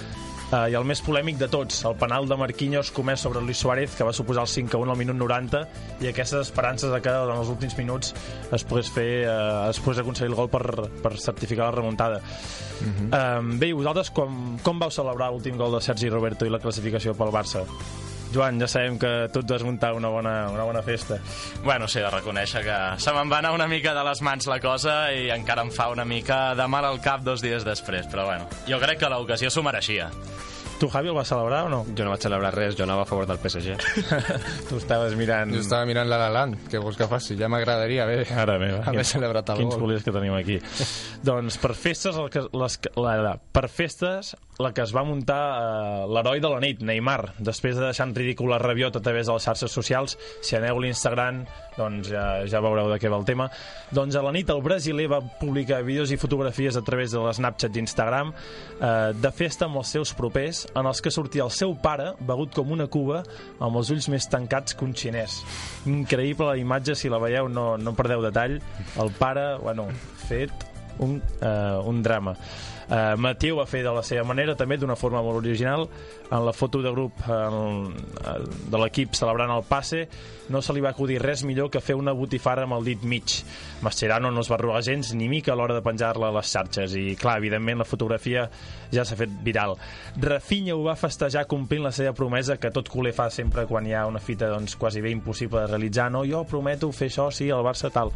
Uh, 0.49 0.65
I 0.65 0.73
el 0.73 0.85
més 0.89 0.97
polèmic 1.05 1.37
de 1.37 1.45
tots, 1.45 1.83
el 1.85 1.93
penal 2.01 2.25
de 2.25 2.33
Marquinhos 2.39 2.89
comès 2.89 3.21
sobre 3.21 3.43
Luis 3.45 3.59
Suárez, 3.61 3.93
que 3.93 4.07
va 4.07 4.13
suposar 4.17 4.47
el 4.47 4.49
5 4.49 4.73
a 4.73 4.81
1 4.81 4.95
al 4.95 4.97
minut 4.97 5.19
90, 5.19 5.61
i 6.01 6.09
aquestes 6.09 6.47
esperances 6.47 6.89
de 6.89 6.97
que 7.05 7.13
en 7.13 7.35
els 7.35 7.51
últims 7.53 7.77
minuts 7.77 8.15
es 8.57 8.65
pogués 8.65 8.89
fer, 8.89 9.09
uh, 9.29 9.69
es 9.69 9.77
pogués 9.77 10.01
aconseguir 10.01 10.31
el 10.31 10.37
gol 10.39 10.49
per, 10.49 10.63
per 11.03 11.13
certificar 11.21 11.69
la 11.69 11.77
remuntada. 11.77 12.17
Uh 12.17 12.89
-huh. 12.89 13.09
uh, 13.13 13.59
bé, 13.61 13.67
i 13.67 13.77
vosaltres 13.77 14.09
com, 14.09 14.57
com 14.63 14.79
vau 14.79 14.89
celebrar 14.89 15.29
l'últim 15.29 15.55
gol 15.55 15.71
de 15.77 15.81
Sergi 15.81 16.09
Roberto 16.09 16.45
i 16.45 16.49
la 16.49 16.59
classificació 16.59 17.13
pel 17.13 17.29
Barça? 17.29 17.67
Joan, 18.33 18.59
ja 18.61 18.67
sabem 18.69 18.99
que 19.01 19.09
tu 19.33 19.41
et 19.41 19.49
vas 19.49 19.63
muntar 19.65 19.93
una 19.97 20.09
bona, 20.13 20.49
una 20.53 20.63
bona 20.63 20.83
festa. 20.85 21.17
Bueno, 21.63 21.87
sí, 21.87 21.99
de 21.99 22.11
reconèixer 22.13 22.61
que 22.65 22.77
se 23.01 23.13
me'n 23.15 23.31
va 23.31 23.39
anar 23.41 23.55
una 23.55 23.67
mica 23.67 23.95
de 23.97 24.03
les 24.05 24.21
mans 24.21 24.45
la 24.51 24.59
cosa 24.61 24.99
i 25.15 25.31
encara 25.33 25.65
em 25.65 25.71
fa 25.73 25.89
una 25.89 26.05
mica 26.05 26.53
de 26.55 26.67
mal 26.69 26.85
al 26.85 27.01
cap 27.01 27.25
dos 27.25 27.41
dies 27.41 27.65
després, 27.65 28.05
però 28.11 28.27
bueno, 28.29 28.45
jo 28.69 28.77
crec 28.81 29.01
que 29.01 29.09
l'ocasió 29.09 29.49
s'ho 29.49 29.65
mereixia. 29.65 30.11
Tu, 30.79 30.87
Javi, 30.87 31.09
el 31.11 31.15
vas 31.15 31.27
celebrar 31.27 31.65
o 31.65 31.69
no? 31.69 31.81
Jo 31.91 32.05
no 32.07 32.13
vaig 32.13 32.21
celebrar 32.23 32.53
res, 32.55 32.77
jo 32.77 32.85
anava 32.85 33.01
a 33.03 33.07
favor 33.09 33.25
del 33.27 33.37
PSG. 33.43 33.73
tu 34.69 34.77
estaves 34.79 35.15
mirant... 35.19 35.51
Jo 35.51 35.59
estava 35.59 35.83
mirant 35.89 36.07
La 36.07 36.15
La 36.21 36.29
Land, 36.31 36.55
què 36.71 36.79
vols 36.79 36.95
que 36.95 37.07
faci? 37.11 37.35
Ja 37.39 37.49
m'agradaria 37.51 38.05
haver, 38.05 38.21
Ara 38.31 38.55
meva. 38.61 38.79
haver 38.87 39.03
celebrat 39.05 39.51
el 39.51 39.59
Quins 39.65 39.75
gol. 39.75 39.97
que 39.99 40.13
tenim 40.15 40.37
aquí. 40.37 40.55
doncs 41.23 41.57
per 41.59 41.73
festes, 41.75 42.15
el 42.15 42.29
que, 42.31 42.45
les, 42.55 42.77
que- 42.79 42.93
la, 42.95 43.17
la, 43.19 43.33
per 43.39 43.67
festes, 43.67 44.37
la 44.59 44.71
que 44.73 44.85
es 44.87 44.95
va 44.95 45.03
muntar 45.03 45.41
eh, 45.59 46.07
l'heroi 46.15 46.39
de 46.39 46.53
la 46.55 46.61
nit, 46.63 46.79
Neymar, 46.79 47.33
després 47.43 47.75
de 47.75 47.83
deixar 47.89 48.07
en 48.07 48.15
ridícul 48.15 48.49
la 48.49 48.59
rabiota 48.63 48.99
a 48.99 49.03
través 49.03 49.27
de 49.27 49.35
les 49.35 49.43
xarxes 49.49 49.71
socials, 49.75 50.15
si 50.41 50.55
aneu 50.55 50.79
a 50.79 50.85
l'Instagram, 50.85 51.43
doncs 51.79 52.11
ja, 52.11 52.25
ja 52.49 52.61
veureu 52.63 52.91
de 52.91 52.99
què 53.01 53.11
va 53.11 53.19
el 53.19 53.27
tema. 53.27 53.49
Doncs 53.95 54.17
a 54.19 54.23
la 54.25 54.33
nit 54.35 54.49
el 54.53 54.61
brasiler 54.65 55.07
va 55.11 55.21
publicar 55.41 55.81
vídeos 55.87 56.13
i 56.13 56.19
fotografies 56.19 56.77
a 56.77 56.83
través 56.85 57.15
de 57.15 57.23
l'Snapchat 57.23 57.73
d'Instagram 57.75 58.33
eh, 58.33 59.11
de 59.15 59.33
festa 59.35 59.69
amb 59.69 59.79
els 59.81 59.93
seus 59.95 60.13
propers, 60.17 60.65
en 60.75 60.89
els 60.89 61.01
que 61.01 61.13
sortia 61.13 61.45
el 61.47 61.53
seu 61.55 61.75
pare, 61.79 62.11
begut 62.19 62.53
com 62.55 62.75
una 62.75 62.89
cuba, 62.91 63.23
amb 63.59 63.79
els 63.79 63.91
ulls 63.95 64.09
més 64.11 64.27
tancats 64.29 64.75
que 64.75 64.85
un 64.85 64.95
xinès. 64.97 65.41
Increïble 65.89 66.51
la 66.51 66.57
imatge, 66.59 66.97
si 66.99 67.11
la 67.11 67.21
veieu 67.21 67.49
no, 67.51 67.71
no 67.79 67.95
perdeu 67.97 68.23
detall. 68.25 68.59
El 68.99 69.13
pare, 69.19 69.53
bueno, 69.63 69.87
fet 70.27 70.67
un, 70.99 71.21
eh, 71.41 71.79
un 71.89 72.03
drama. 72.03 72.35
Eh, 72.89 73.15
Mateu 73.21 73.59
va 73.59 73.67
fer 73.69 73.83
de 73.85 73.93
la 73.93 74.01
seva 74.05 74.25
manera, 74.25 74.55
també 74.57 74.79
d'una 74.81 74.97
forma 74.97 75.21
molt 75.21 75.43
original. 75.43 75.87
En 76.29 76.45
la 76.45 76.53
foto 76.53 76.81
de 76.81 76.91
grup 76.93 77.21
eh, 77.25 78.35
de 78.69 78.81
l'equip 78.81 79.13
celebrant 79.17 79.53
el 79.53 79.65
passe, 79.69 80.07
no 80.49 80.61
se 80.65 80.73
li 80.73 80.81
va 80.81 80.89
acudir 80.89 81.19
res 81.21 81.43
millor 81.45 81.69
que 81.69 81.81
fer 81.81 81.95
una 81.97 82.13
botifara 82.17 82.65
amb 82.65 82.79
el 82.79 82.87
dit 82.89 83.03
mig. 83.05 83.35
Mascherano 83.85 84.31
no 84.33 84.41
es 84.41 84.49
va 84.49 84.57
arrugar 84.57 84.81
gens 84.83 85.13
ni 85.13 85.29
mica 85.29 85.53
a 85.53 85.57
l'hora 85.57 85.77
de 85.77 85.85
penjar-la 85.85 86.31
a 86.31 86.35
les 86.39 86.49
xarxes 86.49 86.95
i, 86.97 87.13
clar, 87.19 87.37
evidentment 87.37 87.79
la 87.83 87.87
fotografia 87.87 88.47
ja 88.91 89.05
s'ha 89.05 89.17
fet 89.19 89.33
viral. 89.45 89.75
Rafinha 90.19 90.75
ho 90.75 90.83
va 90.87 90.97
festejar 90.97 91.45
complint 91.47 91.85
la 91.85 91.93
seva 91.95 92.15
promesa 92.17 92.57
que 92.57 92.73
tot 92.73 92.89
culer 92.89 93.13
fa 93.13 93.29
sempre 93.33 93.67
quan 93.69 93.85
hi 93.85 93.93
ha 93.93 94.07
una 94.09 94.21
fita 94.21 94.49
doncs, 94.49 94.75
quasi 94.81 95.01
bé 95.05 95.13
impossible 95.13 95.61
de 95.61 95.73
realitzar. 95.75 96.09
No, 96.11 96.25
jo 96.25 96.43
prometo 96.49 96.89
fer 96.91 97.11
això, 97.13 97.29
sí, 97.31 97.51
al 97.53 97.65
Barça 97.65 97.93
tal. 97.93 98.13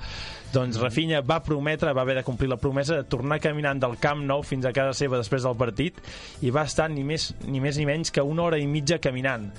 Doncs 0.54 0.78
Rafinha 0.82 1.24
va 1.26 1.40
prometre, 1.42 1.94
va 1.94 2.04
haver 2.04 2.20
de 2.20 2.26
complir 2.26 2.50
la 2.50 2.60
promesa 2.62 3.00
de 3.00 3.08
tornar 3.10 3.40
caminant 3.42 3.80
del 3.82 3.96
Camp 4.02 4.22
Nou 4.26 4.44
fins 4.46 4.63
a 4.70 4.74
casa 4.76 4.94
seva 4.98 5.20
després 5.20 5.44
del 5.44 5.56
partit 5.60 6.00
i 6.42 6.52
va 6.54 6.66
estar 6.70 6.90
ni 6.90 7.04
més 7.08 7.32
ni, 7.48 7.60
més 7.64 7.78
ni 7.78 7.88
menys 7.90 8.12
que 8.12 8.22
una 8.22 8.44
hora 8.48 8.60
i 8.60 8.68
mitja 8.68 9.00
caminant. 9.04 9.50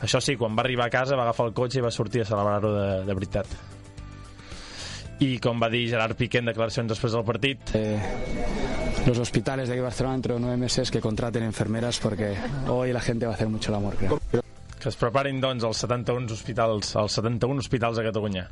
Això 0.00 0.20
sí, 0.24 0.36
quan 0.40 0.56
va 0.56 0.64
arribar 0.64 0.86
a 0.88 0.94
casa 0.94 1.16
va 1.16 1.26
agafar 1.28 1.50
el 1.50 1.54
cotxe 1.56 1.80
i 1.80 1.84
va 1.84 1.90
sortir 1.92 2.22
a 2.22 2.28
celebrar-ho 2.28 2.72
de, 2.74 2.88
de 3.04 3.14
veritat. 3.18 3.50
I 5.20 5.34
com 5.44 5.60
va 5.60 5.68
dir 5.68 5.86
Gerard 5.90 6.16
Piqué 6.16 6.40
en 6.40 6.48
declaracions 6.48 6.88
després 6.88 7.12
del 7.12 7.26
partit, 7.28 7.74
Eh, 7.76 7.98
los 9.06 9.18
hospitales 9.18 9.68
de 9.68 9.74
aquí 9.74 9.78
de 9.78 9.84
Barcelona 9.84 10.14
dentro 10.14 10.34
de 10.34 10.40
nueve 10.40 10.56
meses 10.56 10.90
que 10.90 11.00
contraten 11.00 11.42
enfermeras 11.42 11.98
porque 11.98 12.36
hoy 12.68 12.92
la 12.92 13.00
gente 13.00 13.26
va 13.26 13.32
a 13.32 13.34
hacer 13.34 13.48
mucho 13.48 13.70
el 13.70 13.76
amor, 13.76 13.96
creo. 13.96 14.20
que 14.80 14.88
es 14.88 14.96
preparin 14.96 15.40
doncs 15.40 15.64
els 15.68 15.76
71 15.84 16.32
hospitals, 16.32 16.94
els 16.96 17.12
71 17.12 17.60
hospitals 17.60 17.98
a 18.00 18.02
Catalunya. 18.06 18.46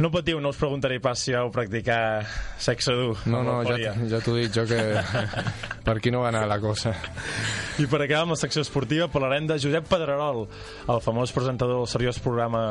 No 0.00 0.08
patiu, 0.08 0.38
no 0.40 0.48
us 0.48 0.56
preguntaré 0.56 0.96
pas 0.96 1.20
si 1.20 1.34
vau 1.36 1.50
practicar 1.52 2.24
sexe 2.56 2.94
dur. 2.96 3.18
No, 3.28 3.42
no, 3.44 3.58
ja, 3.68 3.92
ja 4.08 4.20
t'ho 4.24 4.32
dic 4.32 4.54
jo 4.54 4.62
que 4.64 4.78
per 5.84 5.98
aquí 5.98 6.08
no 6.08 6.22
va 6.22 6.30
anar 6.30 6.46
la 6.48 6.56
cosa. 6.62 6.94
I 7.76 7.84
per 7.84 8.00
acabar 8.00 8.22
amb 8.24 8.32
la 8.32 8.38
secció 8.40 8.64
esportiva 8.64 9.10
parlarem 9.12 9.44
de 9.50 9.58
Josep 9.60 9.90
Pedrerol, 9.90 10.46
el 10.88 11.02
famós 11.04 11.34
presentador 11.36 11.82
del 11.82 11.90
seriós 11.92 12.20
programa 12.24 12.62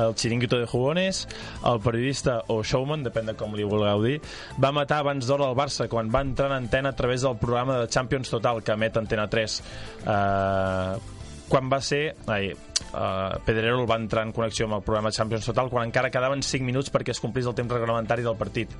El 0.00 0.16
Chiringuito 0.16 0.56
de 0.62 0.70
Jugones, 0.70 1.26
el 1.68 1.82
periodista 1.84 2.38
o 2.48 2.62
showman, 2.64 3.04
depèn 3.04 3.28
de 3.28 3.36
com 3.36 3.52
li 3.52 3.68
vulgueu 3.68 4.06
dir, 4.06 4.16
va 4.56 4.72
matar 4.72 5.02
abans 5.04 5.28
d'hora 5.28 5.50
el 5.52 5.60
Barça 5.60 5.90
quan 5.92 6.08
va 6.08 6.24
entrar 6.24 6.48
en 6.48 6.56
antena 6.62 6.96
a 6.96 6.96
través 6.96 7.20
del 7.20 7.36
programa 7.36 7.82
de 7.82 7.92
Champions 7.92 8.32
Total 8.32 8.64
que 8.64 8.72
emet 8.72 8.96
Antena 8.96 9.28
3. 9.28 9.60
Uh, 10.08 11.18
quan 11.52 11.68
va 11.68 11.82
ser... 11.84 12.14
Ai, 12.32 12.54
uh, 12.92 13.38
Pedrerol 13.44 13.88
va 13.88 13.98
entrar 14.00 14.24
en 14.26 14.32
connexió 14.32 14.68
amb 14.68 14.78
el 14.78 14.86
programa 14.86 15.12
Champions 15.12 15.46
Total 15.48 15.70
quan 15.72 15.88
encara 15.88 16.10
quedaven 16.10 16.42
5 16.42 16.64
minuts 16.64 16.92
perquè 16.94 17.14
es 17.16 17.20
complís 17.20 17.46
el 17.46 17.56
temps 17.58 17.72
reglamentari 17.72 18.26
del 18.26 18.36
partit. 18.36 18.74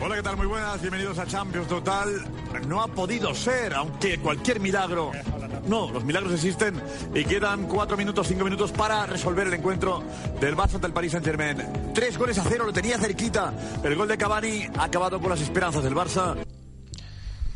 Hola, 0.00 0.16
¿qué 0.16 0.22
tal? 0.22 0.36
Muy 0.36 0.46
buenas, 0.46 0.80
bienvenidos 0.80 1.18
a 1.18 1.26
Champions 1.26 1.68
Total. 1.68 2.08
No 2.66 2.82
ha 2.82 2.88
podido 2.88 3.34
ser, 3.34 3.74
aunque 3.74 4.18
cualquier 4.18 4.60
milagro. 4.60 5.12
No, 5.66 5.90
los 5.90 6.04
milagros 6.04 6.32
existen 6.34 6.80
y 7.14 7.24
quedan 7.24 7.66
cuatro 7.66 7.96
minutos, 7.96 8.26
cinco 8.26 8.44
minutos 8.44 8.72
para 8.72 9.06
resolver 9.06 9.46
el 9.46 9.54
encuentro 9.54 10.02
del 10.40 10.56
Barça 10.56 10.74
ante 10.74 10.88
el 10.88 10.92
Paris 10.92 11.12
Saint 11.12 11.24
Germain. 11.24 11.92
Tres 11.94 12.18
goles 12.18 12.38
a 12.38 12.44
cero, 12.44 12.66
lo 12.66 12.72
tenía 12.72 12.98
cerquita. 12.98 13.52
El 13.82 13.94
gol 13.94 14.08
de 14.08 14.18
Cavani 14.18 14.66
ha 14.76 14.84
acabado 14.84 15.20
con 15.20 15.30
las 15.30 15.40
esperanzas 15.40 15.84
del 15.84 15.94
Barça. 15.94 16.36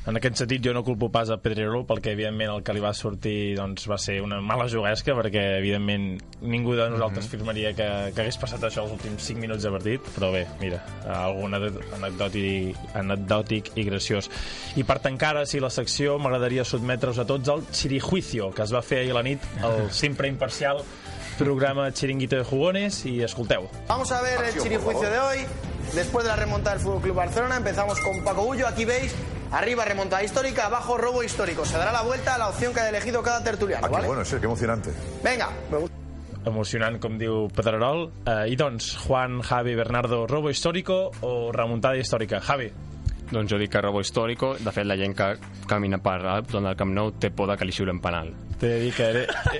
En 0.06 0.14
aquest 0.14 0.38
sentit 0.38 0.62
jo 0.62 0.70
no 0.70 0.84
culpo 0.86 1.08
pas 1.10 1.30
a 1.34 1.36
Pedrerol 1.42 1.82
perquè 1.86 2.12
evidentment 2.14 2.52
el 2.52 2.60
que 2.62 2.74
li 2.76 2.82
va 2.82 2.92
sortir 2.94 3.56
doncs, 3.58 3.88
va 3.90 3.98
ser 3.98 4.20
una 4.22 4.38
mala 4.38 4.68
juguesca 4.70 5.16
perquè 5.18 5.42
evidentment 5.58 6.20
ningú 6.46 6.76
de 6.78 6.86
nosaltres 6.92 7.26
firmaria 7.32 7.72
que, 7.74 7.88
que 8.14 8.22
hagués 8.22 8.38
passat 8.38 8.68
això 8.68 8.84
els 8.84 8.94
últims 8.94 9.26
5 9.26 9.42
minuts 9.42 9.66
de 9.66 9.72
partit 9.74 10.06
però 10.14 10.30
bé, 10.30 10.44
mira, 10.60 10.78
algun 11.10 11.58
anecdòtic, 11.58 12.78
anecdòtic 13.02 13.72
i 13.74 13.86
graciós 13.88 14.30
i 14.78 14.86
per 14.86 15.00
tancar 15.02 15.32
ara, 15.34 15.42
si 15.42 15.58
la 15.58 15.72
secció 15.74 16.20
m'agradaria 16.22 16.62
sotmetre's 16.62 17.18
a 17.18 17.26
tots 17.26 17.50
al 17.50 17.66
Chirijuicio 17.74 18.52
que 18.54 18.62
es 18.62 18.74
va 18.76 18.86
fer 18.86 19.02
ahir 19.02 19.16
a 19.16 19.18
la 19.18 19.26
nit, 19.26 19.50
el 19.66 19.90
sempre 20.04 20.30
imparcial 20.30 20.84
programa 21.36 21.90
Chiringuito 21.92 22.36
de 22.36 22.44
Jugones 22.44 23.02
i 23.04 23.22
escolteu. 23.22 23.66
Vamos 23.88 24.10
a 24.12 24.22
ver 24.22 24.38
el 24.42 24.56
chirijuicio 24.56 25.10
de 25.10 25.18
hoy. 25.18 25.38
Después 25.94 26.24
de 26.24 26.30
la 26.30 26.36
remontada 26.36 26.76
del 26.76 26.84
Fútbol 26.84 27.02
Club 27.02 27.16
Barcelona, 27.16 27.56
empezamos 27.58 28.00
con 28.00 28.24
Paco 28.24 28.44
Bullo. 28.44 28.66
Aquí 28.66 28.84
veis, 28.84 29.14
arriba 29.58 29.84
remontada 29.84 30.22
histórica, 30.22 30.66
abajo 30.66 30.96
robo 30.96 31.22
histórico. 31.22 31.64
Se 31.64 31.76
dará 31.78 31.92
la 31.92 32.02
vuelta 32.02 32.34
a 32.34 32.38
la 32.38 32.48
opción 32.48 32.72
que 32.74 32.80
haya 32.80 32.90
elegido 32.90 33.22
cada 33.22 33.42
tertuliano, 33.42 33.88
¿vale? 33.88 34.06
Bueno, 34.06 34.24
sí, 34.24 34.36
qué 34.38 34.46
emocionante. 34.46 34.90
Venga, 35.22 35.50
me 35.70 35.78
gusta. 35.78 35.96
emocionant, 36.46 37.00
com 37.02 37.18
diu 37.18 37.48
Pedrerol. 37.50 38.04
Eh, 38.24 38.52
I 38.52 38.56
doncs, 38.56 38.96
Juan, 39.02 39.40
Javi, 39.42 39.74
Bernardo, 39.74 40.26
robo 40.26 40.48
histórico 40.48 41.10
o 41.22 41.50
remuntada 41.52 41.98
històrica? 41.98 42.40
Javi. 42.40 42.70
Doncs 43.32 43.50
jo 43.50 43.58
dic 43.58 43.72
que 43.72 43.82
robo 43.82 44.00
històrico. 44.00 44.54
De 44.62 44.70
fet, 44.70 44.86
la 44.86 44.96
gent 44.96 45.16
que 45.18 45.32
camina 45.66 45.98
per 45.98 46.20
del 46.46 46.76
Camp 46.78 46.94
Nou 46.94 47.10
té 47.18 47.32
por 47.34 47.50
de 47.50 47.56
que 47.58 47.66
li 47.66 47.74
xiulen 47.74 47.98
penal. 48.00 48.30
T'he 48.60 48.68
de 48.72 48.76
dir 48.80 48.92
que, 48.96 49.08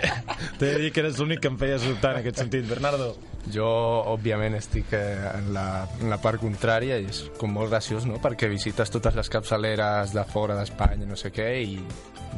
de 0.60 0.74
dir 0.80 0.92
que 0.92 1.02
eres 1.04 1.18
l'únic 1.20 1.42
que 1.44 1.50
em 1.52 1.58
feies 1.60 1.84
dubtar 1.84 2.14
en 2.14 2.22
aquest 2.22 2.40
sentit. 2.40 2.64
Bernardo. 2.68 3.10
Jo, 3.52 3.66
òbviament, 4.10 4.56
estic 4.58 4.90
eh, 4.96 5.16
en 5.36 5.52
la, 5.54 5.66
en 6.00 6.10
la 6.10 6.18
part 6.22 6.40
contrària 6.42 6.96
i 6.98 7.06
és 7.12 7.20
com 7.38 7.52
molt 7.54 7.70
graciós, 7.70 8.06
no?, 8.08 8.18
perquè 8.22 8.48
visites 8.50 8.90
totes 8.90 9.14
les 9.14 9.30
capçaleres 9.30 10.16
de 10.16 10.24
fora 10.32 10.56
d'Espanya, 10.58 11.06
no 11.06 11.18
sé 11.20 11.30
què, 11.34 11.50
i 11.62 11.76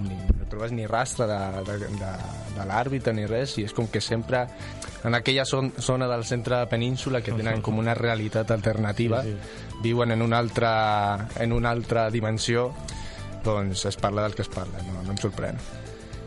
ni, 0.02 0.18
no 0.18 0.50
trobes 0.50 0.74
ni 0.74 0.84
rastre 0.86 1.26
de, 1.30 1.40
de, 1.64 1.78
de, 1.96 2.12
de 2.58 2.68
l'àrbitre 2.68 3.14
ni 3.16 3.24
res, 3.30 3.56
i 3.56 3.64
és 3.64 3.74
com 3.76 3.88
que 3.88 4.02
sempre 4.04 4.44
en 5.06 5.16
aquella 5.16 5.46
son, 5.48 5.72
zona 5.78 6.08
del 6.10 6.26
centre 6.28 6.58
de 6.58 6.68
península 6.68 7.22
que 7.22 7.32
tenen 7.32 7.62
com 7.62 7.78
una 7.78 7.94
realitat 7.94 8.50
alternativa, 8.50 9.22
Sí, 9.22 9.36
viuen 9.82 10.10
en 10.12 10.22
una 10.22 10.38
altra, 10.38 11.28
en 11.38 11.52
una 11.52 11.70
altra 11.70 12.08
dimensió, 12.10 12.72
doncs 13.44 13.86
es 13.86 13.96
parla 13.96 14.26
del 14.26 14.34
que 14.34 14.42
es 14.42 14.50
parla, 14.52 14.82
no, 14.90 15.04
no 15.04 15.14
em 15.14 15.20
sorprèn. 15.22 15.60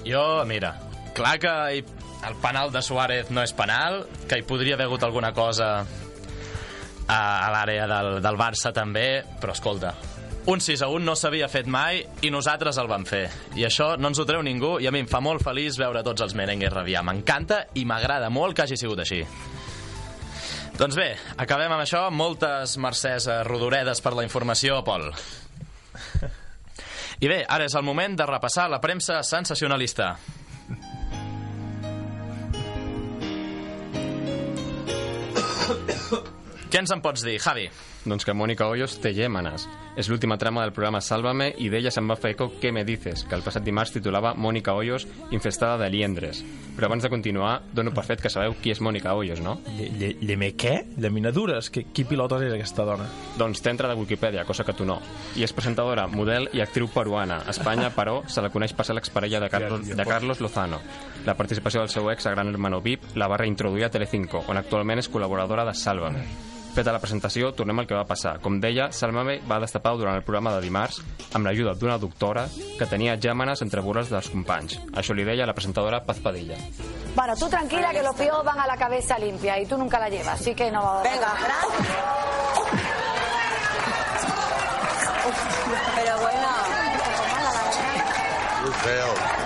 Jo, 0.05 0.43
mira, 0.49 0.75
clar 1.13 1.37
que 1.39 1.53
el 1.79 2.35
penal 2.41 2.71
de 2.71 2.81
Suárez 2.81 3.29
no 3.33 3.43
és 3.43 3.53
penal, 3.53 4.05
que 4.29 4.39
hi 4.39 4.45
podria 4.47 4.77
haver 4.77 4.87
hagut 4.89 5.03
alguna 5.03 5.33
cosa 5.33 5.73
a, 7.07 7.19
a 7.19 7.51
l'àrea 7.53 7.87
del, 7.89 8.15
del 8.23 8.39
Barça 8.39 8.73
també, 8.73 9.23
però 9.41 9.53
escolta, 9.57 9.93
un 10.45 10.61
6 10.61 10.81
a 10.81 10.87
1 10.89 11.05
no 11.05 11.13
s'havia 11.17 11.49
fet 11.53 11.67
mai 11.69 12.01
i 12.25 12.31
nosaltres 12.33 12.79
el 12.81 12.89
vam 12.89 13.05
fer. 13.05 13.27
I 13.57 13.65
això 13.67 13.93
no 14.01 14.09
ens 14.09 14.21
ho 14.21 14.25
treu 14.25 14.41
ningú 14.41 14.79
i 14.81 14.87
a 14.89 14.93
mi 14.93 15.03
em 15.03 15.09
fa 15.09 15.21
molt 15.21 15.43
feliç 15.45 15.77
veure 15.77 16.01
tots 16.05 16.25
els 16.25 16.33
merengues 16.37 16.73
rabiar. 16.73 17.03
M'encanta 17.05 17.67
i 17.77 17.85
m'agrada 17.85 18.31
molt 18.33 18.57
que 18.57 18.65
hagi 18.65 18.79
sigut 18.79 19.03
així. 19.03 19.21
Doncs 20.81 20.97
bé, 20.97 21.11
acabem 21.37 21.69
amb 21.69 21.83
això. 21.83 22.07
Moltes 22.09 22.73
mercès 22.81 23.27
a 23.29 23.43
Rodoredes 23.45 24.01
per 24.01 24.15
la 24.17 24.25
informació, 24.25 24.79
Pol. 24.87 25.11
I 27.21 27.29
bé, 27.29 27.43
ara 27.45 27.67
és 27.69 27.75
el 27.77 27.85
moment 27.85 28.15
de 28.17 28.25
repassar 28.25 28.63
la 28.71 28.79
premsa 28.81 29.19
sensacionalista. 29.21 30.15
Què 36.71 36.79
ens 36.81 36.93
en 36.95 37.03
pots 37.03 37.21
dir, 37.21 37.37
Javi? 37.43 37.67
Doncs 38.05 38.25
que 38.25 38.33
Mònica 38.33 38.65
Hoyos 38.65 38.95
té 39.01 39.11
llèmenes. 39.13 39.67
És 39.99 40.07
l'última 40.09 40.37
trama 40.41 40.63
del 40.63 40.73
programa 40.73 41.01
Sálvame 41.05 41.51
i 41.61 41.67
d'ella 41.69 41.91
se'n 41.93 42.07
va 42.09 42.15
fer 42.17 42.31
eco 42.33 42.47
Què 42.61 42.71
me 42.73 42.81
dices, 42.87 43.25
que 43.27 43.35
el 43.37 43.43
passat 43.45 43.61
dimarts 43.63 43.93
titulava 43.93 44.33
Mònica 44.33 44.73
Hoyos 44.73 45.05
infestada 45.29 45.77
de 45.83 45.89
liendres. 45.93 46.41
Però 46.75 46.87
abans 46.87 47.03
de 47.03 47.11
continuar, 47.11 47.59
dono 47.75 47.93
per 47.93 48.05
fet 48.07 48.23
que 48.23 48.31
sabeu 48.31 48.55
qui 48.61 48.71
és 48.73 48.81
Mònica 48.81 49.13
Hoyos, 49.13 49.41
no? 49.43 49.59
Lle, 49.77 49.89
lle, 49.99 50.11
lleme 50.23 50.53
què? 50.57 50.73
Llaminadures? 50.97 51.69
Que, 51.69 51.83
qui 51.93 52.05
pilotes 52.09 52.47
és 52.47 52.55
aquesta 52.55 52.85
dona? 52.87 53.05
Doncs 53.37 53.61
t'entra 53.61 53.91
de 53.91 53.97
Wikipedia, 53.99 54.45
cosa 54.49 54.65
que 54.65 54.73
tu 54.73 54.87
no. 54.87 54.97
I 55.37 55.45
és 55.45 55.53
presentadora, 55.53 56.07
model 56.09 56.49
i 56.57 56.63
actriu 56.63 56.89
peruana. 56.89 57.41
A 57.45 57.53
Espanya, 57.53 57.91
però, 57.93 58.21
se 58.31 58.41
la 58.41 58.49
coneix 58.49 58.73
per 58.73 58.87
ser 58.87 58.95
l'exparella 58.97 59.43
de 59.43 59.51
Carlos, 59.51 59.91
de 59.91 60.07
Carlos 60.07 60.41
Lozano. 60.41 60.81
La 61.27 61.37
participació 61.37 61.83
del 61.83 61.93
seu 61.93 62.09
ex 62.09 62.25
a 62.25 62.33
Gran 62.33 62.49
Hermano 62.49 62.81
VIP 62.81 63.13
la 63.19 63.29
va 63.29 63.37
reintroduir 63.43 63.85
a 63.85 63.91
Telecinco, 63.93 64.45
on 64.49 64.57
actualment 64.57 65.03
és 65.03 65.11
col·laboradora 65.11 65.67
de 65.67 65.75
Sálvame. 65.77 66.25
Feta 66.71 66.93
la 66.95 67.01
presentació, 67.03 67.49
tornem 67.51 67.81
al 67.81 67.87
que 67.87 67.97
va 67.97 68.05
passar. 68.07 68.37
Com 68.39 68.61
deia, 68.63 68.87
Salmame 68.95 69.41
va 69.49 69.59
destapar 69.59 69.91
durant 69.99 70.15
el 70.15 70.23
programa 70.23 70.53
de 70.55 70.61
dimarts 70.63 71.01
amb 71.35 71.47
l'ajuda 71.47 71.73
d'una 71.75 71.97
doctora 71.99 72.45
que 72.79 72.87
tenia 72.87 73.17
gèmenes 73.19 73.61
entre 73.65 73.83
burles 73.83 74.11
dels 74.11 74.29
companys. 74.31 74.77
Això 74.95 75.15
li 75.15 75.27
deia 75.27 75.47
la 75.47 75.55
presentadora 75.57 76.03
Paz 76.05 76.21
Padilla. 76.23 76.55
Bueno, 77.15 77.35
tú 77.35 77.49
tranquila 77.49 77.91
que 77.91 78.03
los 78.03 78.15
piojos 78.15 78.45
van 78.45 78.59
a 78.59 78.67
la 78.67 78.77
cabeza 78.77 79.19
limpia 79.19 79.59
y 79.59 79.65
tú 79.65 79.77
nunca 79.77 79.99
la 79.99 80.09
llevas, 80.09 80.39
así 80.39 80.55
que 80.55 80.71
no 80.71 80.81
va 80.81 81.01
a 81.01 81.03
Venga, 81.03 81.33
Pero 85.95 86.19
bueno. 86.19 86.47
Muy 88.63 88.73
feo. 88.73 89.40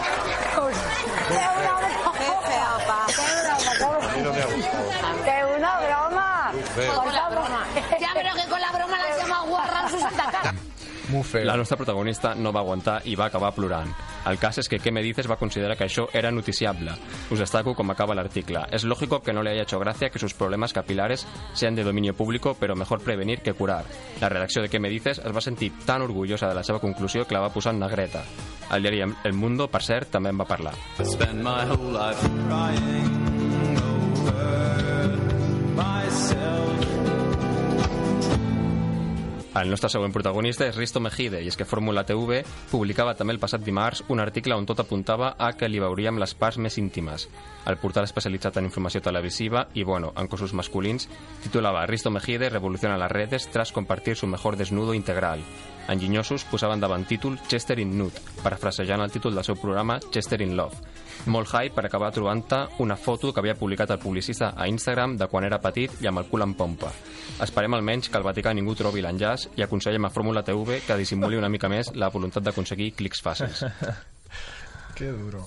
Molt 11.16 11.28
feo. 11.30 11.46
La 11.48 11.56
nostra 11.56 11.78
protagonista 11.78 12.34
no 12.36 12.52
va 12.52 12.60
aguantar 12.60 13.00
i 13.08 13.16
va 13.16 13.30
acabar 13.30 13.54
plorant. 13.56 13.92
El 14.28 14.40
cas 14.42 14.60
és 14.60 14.68
que 14.70 14.82
Què 14.86 14.92
me 14.92 15.02
dices 15.02 15.30
va 15.30 15.40
considerar 15.40 15.78
que 15.80 15.88
això 15.88 16.10
era 16.14 16.30
noticiable. 16.32 16.92
Us 17.32 17.40
destaco 17.40 17.74
com 17.74 17.90
acaba 17.90 18.14
l'article. 18.14 18.66
Es 18.72 18.84
lógico 18.84 19.22
que 19.22 19.34
no 19.34 19.42
le 19.42 19.52
haya 19.52 19.64
hecho 19.64 19.80
gracia 19.80 20.10
que 20.10 20.20
sus 20.20 20.34
problemas 20.34 20.74
capilares 20.74 21.26
sean 21.54 21.76
de 21.76 21.84
dominio 21.84 22.14
público, 22.14 22.56
pero 22.60 22.76
mejor 22.76 23.02
prevenir 23.02 23.42
que 23.42 23.54
curar. 23.54 23.86
La 24.22 24.30
redacció 24.30 24.62
de 24.62 24.70
Què 24.70 24.80
me 24.80 24.90
dices 24.90 25.20
es 25.24 25.36
va 25.36 25.42
sentir 25.42 25.72
tan 25.86 26.02
orgullosa 26.02 26.48
de 26.48 26.56
la 26.56 26.64
seva 26.64 26.80
conclusió 26.80 27.26
que 27.26 27.34
la 27.34 27.42
va 27.42 27.54
posar 27.54 27.74
en 27.74 27.80
negreta. 27.80 28.24
El 28.72 28.84
diari 28.84 29.02
El 29.24 29.34
Mundo, 29.34 29.70
per 29.70 29.82
cert, 29.82 30.12
també 30.12 30.30
en 30.30 30.40
va 30.42 30.46
parlar. 30.50 30.74
Spend 31.00 31.42
my 31.42 31.64
whole 31.70 31.94
life 31.94 32.22
crying 32.50 33.78
over 33.80 35.18
myself. 35.76 36.95
El 39.56 39.70
nostre 39.72 39.88
següent 39.88 40.12
protagonista 40.12 40.66
és 40.68 40.76
Risto 40.76 41.00
Mejide, 41.00 41.40
i 41.40 41.48
és 41.48 41.56
que 41.56 41.64
Fórmula 41.64 42.02
TV 42.04 42.42
publicava 42.68 43.14
també 43.16 43.32
el 43.32 43.40
passat 43.40 43.64
dimarts 43.64 44.02
un 44.12 44.20
article 44.20 44.58
on 44.60 44.68
tot 44.68 44.82
apuntava 44.84 45.30
a 45.40 45.54
que 45.56 45.70
li 45.70 45.80
veuríem 45.80 46.20
les 46.20 46.34
parts 46.36 46.60
més 46.60 46.76
íntimes. 46.82 47.30
El 47.64 47.80
portal 47.80 48.04
especialitzat 48.04 48.60
en 48.60 48.68
informació 48.68 49.00
televisiva 49.06 49.70
y, 49.74 49.88
bueno, 49.88 50.12
en 50.18 50.28
cossos 50.28 50.52
masculins 50.54 51.08
titulava 51.46 51.86
Risto 51.88 52.12
Mejide 52.12 52.50
revoluciona 52.50 52.98
las 52.98 53.12
redes 53.12 53.48
tras 53.48 53.72
compartir 53.72 54.18
su 54.18 54.28
mejor 54.28 54.58
desnudo 54.58 54.94
integral. 54.94 55.40
Enginyosos 55.88 56.44
posaven 56.50 56.82
davant 56.82 57.06
títol 57.08 57.38
Chester 57.48 57.78
in 57.80 57.94
Nude, 57.98 58.22
parafrasejant 58.42 59.04
el 59.04 59.12
títol 59.14 59.36
del 59.36 59.46
seu 59.46 59.58
programa 59.60 60.00
Chester 60.12 60.42
in 60.42 60.56
Love. 60.58 60.80
Molt 61.32 61.52
hype 61.54 61.76
per 61.76 61.86
acabar 61.86 62.12
trobant-te 62.14 62.62
una 62.84 62.98
foto 62.98 63.32
que 63.34 63.42
havia 63.42 63.56
publicat 63.58 63.94
el 63.94 64.02
publicista 64.02 64.54
a 64.58 64.68
Instagram 64.68 65.16
de 65.18 65.30
quan 65.32 65.46
era 65.46 65.62
petit 65.62 66.02
i 66.02 66.10
amb 66.10 66.22
el 66.22 66.28
cul 66.32 66.46
en 66.46 66.56
pompa. 66.58 66.92
Esperem 67.42 67.78
almenys 67.78 68.10
que 68.10 68.18
el 68.18 68.26
Vaticà 68.26 68.54
ningú 68.54 68.76
trobi 68.76 69.06
l'enllaç 69.06 69.50
i 69.56 69.66
aconsellem 69.66 70.06
a 70.06 70.14
Fórmula 70.14 70.44
TV 70.44 70.82
que 70.86 70.98
dissimuli 70.98 71.38
una 71.38 71.50
mica 71.50 71.70
més 71.70 71.94
la 71.96 72.10
voluntat 72.10 72.44
d'aconseguir 72.44 72.94
clics 72.98 73.24
fàcils. 73.26 73.66
Que 74.96 75.12
duro. 75.12 75.44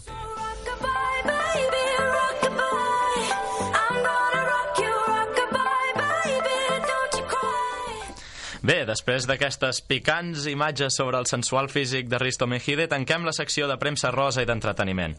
Bé, 8.69 8.83
després 8.85 9.25
d'aquestes 9.25 9.79
picants 9.89 10.43
imatges 10.51 10.99
sobre 10.99 11.17
el 11.17 11.25
sensual 11.25 11.71
físic 11.73 12.11
de 12.13 12.19
Risto 12.21 12.45
Mejide, 12.45 12.85
tanquem 12.91 13.25
la 13.25 13.33
secció 13.33 13.65
de 13.65 13.79
premsa 13.81 14.11
rosa 14.13 14.43
i 14.45 14.49
d'entreteniment. 14.51 15.15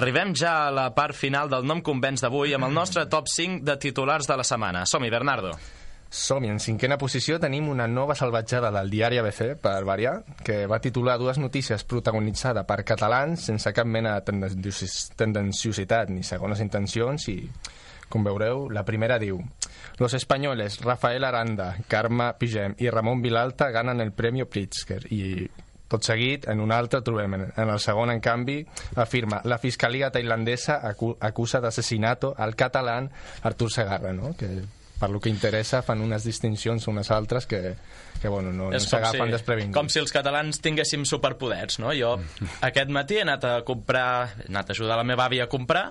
Arribem 0.00 0.32
ja 0.32 0.54
a 0.62 0.70
la 0.72 0.86
part 0.96 1.12
final 1.12 1.50
del 1.52 1.66
nom 1.68 1.82
convenç 1.84 2.24
d'avui 2.24 2.54
amb 2.56 2.64
el 2.70 2.72
nostre 2.72 3.04
top 3.12 3.28
5 3.28 3.66
de 3.68 3.76
titulars 3.82 4.24
de 4.30 4.38
la 4.40 4.46
setmana. 4.48 4.86
Som-hi, 4.88 5.10
Bernardo. 5.12 5.52
Som-hi, 6.08 6.48
en 6.48 6.62
cinquena 6.62 6.96
posició 6.96 7.36
tenim 7.42 7.68
una 7.68 7.84
nova 7.86 8.16
salvatjada 8.16 8.70
del 8.72 8.88
diari 8.88 9.20
ABC, 9.20 9.58
per 9.60 9.82
variar, 9.84 10.22
que 10.46 10.62
va 10.64 10.80
titular 10.80 11.18
dues 11.20 11.36
notícies 11.36 11.84
protagonitzada 11.84 12.64
per 12.64 12.80
catalans 12.86 13.44
sense 13.50 13.74
cap 13.76 13.84
mena 13.84 14.14
de 14.16 14.24
tendenci- 14.32 15.10
tendenciositat 15.20 16.08
ni 16.14 16.24
segones 16.24 16.64
intencions 16.64 17.28
i, 17.28 17.42
com 18.08 18.24
veureu, 18.24 18.66
la 18.70 18.84
primera 18.84 19.18
diu 19.18 19.40
Los 19.98 20.14
españoles 20.14 20.80
Rafael 20.84 21.24
Aranda, 21.24 21.74
Carme 21.88 22.32
Pigem 22.38 22.76
i 22.78 22.90
Ramon 22.90 23.22
Vilalta 23.22 23.70
ganen 23.70 24.00
el 24.00 24.12
Premio 24.12 24.46
Pritzker 24.48 25.02
i 25.10 25.48
tot 25.88 26.02
seguit, 26.02 26.48
en 26.50 26.60
un 26.60 26.72
altre 26.74 27.00
trobem, 27.06 27.34
en 27.38 27.68
el 27.70 27.78
segon, 27.78 28.10
en 28.10 28.20
canvi, 28.20 28.58
afirma 28.98 29.40
la 29.44 29.58
fiscalia 29.62 30.10
tailandesa 30.10 30.80
acu 30.82 31.12
acusa 31.20 31.60
d'assasinato 31.62 32.34
al 32.36 32.56
català 32.58 32.96
Artur 33.46 33.70
Segarra, 33.70 34.12
no? 34.12 34.34
que 34.36 34.50
per 35.00 35.10
lo 35.12 35.20
que 35.20 35.28
interessa 35.28 35.82
fan 35.84 36.00
unes 36.00 36.24
distincions 36.24 36.86
unes 36.88 37.10
altres 37.12 37.46
que, 37.46 37.74
que 38.20 38.28
bueno, 38.28 38.52
no, 38.52 38.70
no 38.70 38.80
s'agafen 38.80 39.28
si, 39.28 39.34
desprevinguts. 39.36 39.76
com 39.76 39.90
si 39.92 40.00
els 40.00 40.14
catalans 40.14 40.60
tinguéssim 40.64 41.04
superpoders, 41.08 41.80
no? 41.82 41.92
Jo 41.96 42.16
aquest 42.68 42.92
matí 42.94 43.20
he 43.20 43.26
anat 43.26 43.44
a 43.44 43.54
comprar, 43.66 44.08
he 44.46 44.48
anat 44.50 44.72
a 44.72 44.76
ajudar 44.76 44.96
la 45.00 45.06
meva 45.08 45.28
àvia 45.28 45.46
a 45.46 45.52
comprar 45.52 45.90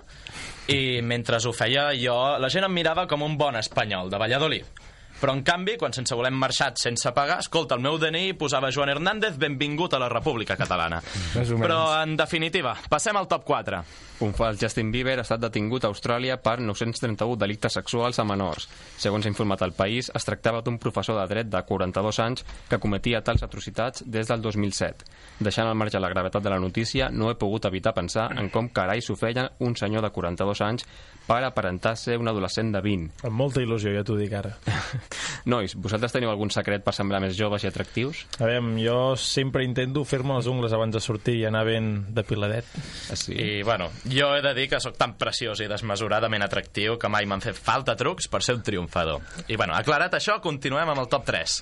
i 0.71 1.01
mentre 1.05 1.37
ho 1.37 1.53
feia 1.53 1.91
jo, 1.99 2.17
la 2.41 2.49
gent 2.49 2.65
em 2.65 2.73
mirava 2.73 3.05
com 3.07 3.23
un 3.25 3.37
bon 3.37 3.57
espanyol 3.61 4.09
de 4.09 4.21
Valladolid. 4.21 4.84
Però, 5.21 5.34
en 5.34 5.43
canvi, 5.47 5.78
quan 5.80 5.93
sense 5.95 6.15
voler 6.15 6.32
hem 6.34 6.39
marxat 6.39 6.82
sense 6.82 7.12
pagar, 7.15 7.39
escolta, 7.43 7.78
el 7.78 7.84
meu 7.86 7.99
DNI 8.01 8.34
posava 8.39 8.71
Joan 8.73 8.91
Hernández, 8.91 9.38
benvingut 9.39 9.95
a 9.95 10.01
la 10.01 10.10
República 10.12 10.58
Catalana. 10.60 11.01
Però, 11.34 11.80
en 12.01 12.17
definitiva, 12.19 12.75
passem 12.91 13.15
al 13.15 13.30
top 13.32 13.45
4. 13.47 13.80
Un 14.25 14.32
fals 14.36 14.60
Justin 14.62 14.91
Bieber 14.93 15.17
ha 15.19 15.25
estat 15.25 15.41
detingut 15.43 15.84
a 15.84 15.89
Austràlia 15.91 16.38
per 16.39 16.58
931 16.63 17.36
delictes 17.39 17.75
sexuals 17.75 18.19
a 18.19 18.25
menors. 18.28 18.69
Segons 19.01 19.25
ha 19.25 19.32
informat 19.32 19.65
el 19.65 19.73
país, 19.75 20.12
es 20.15 20.28
tractava 20.28 20.62
d'un 20.63 20.78
professor 20.80 21.19
de 21.19 21.25
dret 21.32 21.49
de 21.51 21.62
42 21.67 22.19
anys 22.23 22.45
que 22.69 22.80
cometia 22.80 23.23
tals 23.23 23.43
atrocitats 23.43 24.06
des 24.08 24.32
del 24.32 24.43
2007. 24.43 25.10
Deixant 25.43 25.67
al 25.67 25.75
marge 25.75 25.99
la 25.99 26.12
gravetat 26.12 26.43
de 26.43 26.54
la 26.54 26.62
notícia, 26.63 27.10
no 27.12 27.32
he 27.32 27.39
pogut 27.39 27.67
evitar 27.67 27.95
pensar 27.95 28.30
en 28.39 28.47
com 28.54 28.69
carai 28.71 29.04
s'ho 29.04 29.17
feia 29.19 29.49
un 29.60 29.75
senyor 29.75 30.06
de 30.06 30.13
42 30.15 30.63
anys 30.63 30.88
per 31.25 31.41
aparentar 31.43 31.95
ser 31.97 32.17
un 32.21 32.29
adolescent 32.29 32.71
de 32.73 32.81
20. 32.85 33.25
Amb 33.25 33.38
molta 33.39 33.61
il·lusió, 33.63 33.91
ja 33.95 34.03
t'ho 34.05 34.17
dic 34.19 34.33
ara. 34.38 34.53
Nois, 35.51 35.75
vosaltres 35.81 36.13
teniu 36.13 36.29
algun 36.31 36.51
secret 36.53 36.85
per 36.85 36.93
semblar 36.95 37.21
més 37.23 37.35
joves 37.38 37.65
i 37.65 37.69
atractius? 37.69 38.25
A 38.39 38.49
veure, 38.49 38.75
jo 38.81 38.99
sempre 39.19 39.65
intento 39.65 40.05
fer-me 40.05 40.38
les 40.38 40.49
ungles 40.51 40.73
abans 40.75 40.93
de 40.93 41.01
sortir 41.03 41.39
i 41.41 41.47
anar 41.49 41.65
ben 41.67 41.89
depiladet. 42.15 42.69
Sí. 43.13 43.33
I, 43.33 43.63
bueno, 43.65 43.89
jo 44.11 44.31
he 44.35 44.43
de 44.45 44.53
dir 44.57 44.69
que 44.71 44.81
sóc 44.83 44.99
tan 44.99 45.17
preciós 45.19 45.63
i 45.63 45.69
desmesuradament 45.71 46.45
atractiu 46.45 46.99
que 47.01 47.11
mai 47.11 47.27
m'han 47.29 47.43
fet 47.43 47.57
falta 47.57 47.97
trucs 47.97 48.29
per 48.29 48.43
ser 48.45 48.59
un 48.59 48.63
triomfador. 48.65 49.25
I, 49.47 49.57
bueno, 49.57 49.73
aclarat 49.77 50.19
això, 50.19 50.39
continuem 50.43 50.93
amb 50.93 51.05
el 51.05 51.11
top 51.11 51.27
3. 51.31 51.59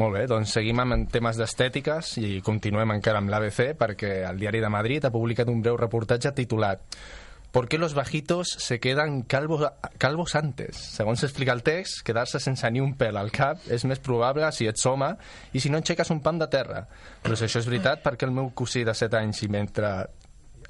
Molt 0.00 0.14
bé, 0.14 0.26
doncs 0.30 0.52
seguim 0.54 0.78
amb 0.80 1.08
temes 1.12 1.36
d'estètiques 1.36 2.12
i 2.22 2.38
continuem 2.46 2.94
encara 2.94 3.18
amb 3.20 3.32
l'ABC 3.32 3.74
perquè 3.80 4.20
el 4.28 4.38
Diari 4.40 4.62
de 4.62 4.70
Madrid 4.72 5.04
ha 5.04 5.10
publicat 5.12 5.50
un 5.50 5.60
breu 5.64 5.76
reportatge 5.80 6.30
titulat 6.36 7.00
¿Por 7.50 7.66
qué 7.68 7.78
los 7.78 7.94
bajitos 7.94 8.48
se 8.48 8.78
quedan 8.78 9.22
calvos, 9.22 9.72
calvos 9.98 10.36
antes? 10.36 10.76
Segons 10.76 11.24
explica 11.24 11.52
el 11.52 11.64
text, 11.64 12.04
quedar-se 12.06 12.38
sense 12.38 12.70
ni 12.70 12.78
un 12.78 12.94
pèl 12.94 13.18
al 13.18 13.32
cap 13.34 13.64
és 13.66 13.82
més 13.90 13.98
probable 13.98 14.46
si 14.54 14.68
ets 14.70 14.86
home 14.86 15.08
i 15.50 15.58
si 15.58 15.72
no 15.72 15.80
aixeques 15.80 16.14
un 16.14 16.22
pam 16.22 16.38
de 16.38 16.46
terra. 16.46 16.84
Però 17.24 17.34
si 17.34 17.48
això 17.48 17.58
és 17.58 17.66
veritat, 17.66 18.04
perquè 18.06 18.28
el 18.28 18.36
meu 18.36 18.52
cosí 18.54 18.84
de 18.86 18.94
7 18.94 19.18
anys 19.18 19.42
i 19.42 19.50
mentre... 19.50 19.90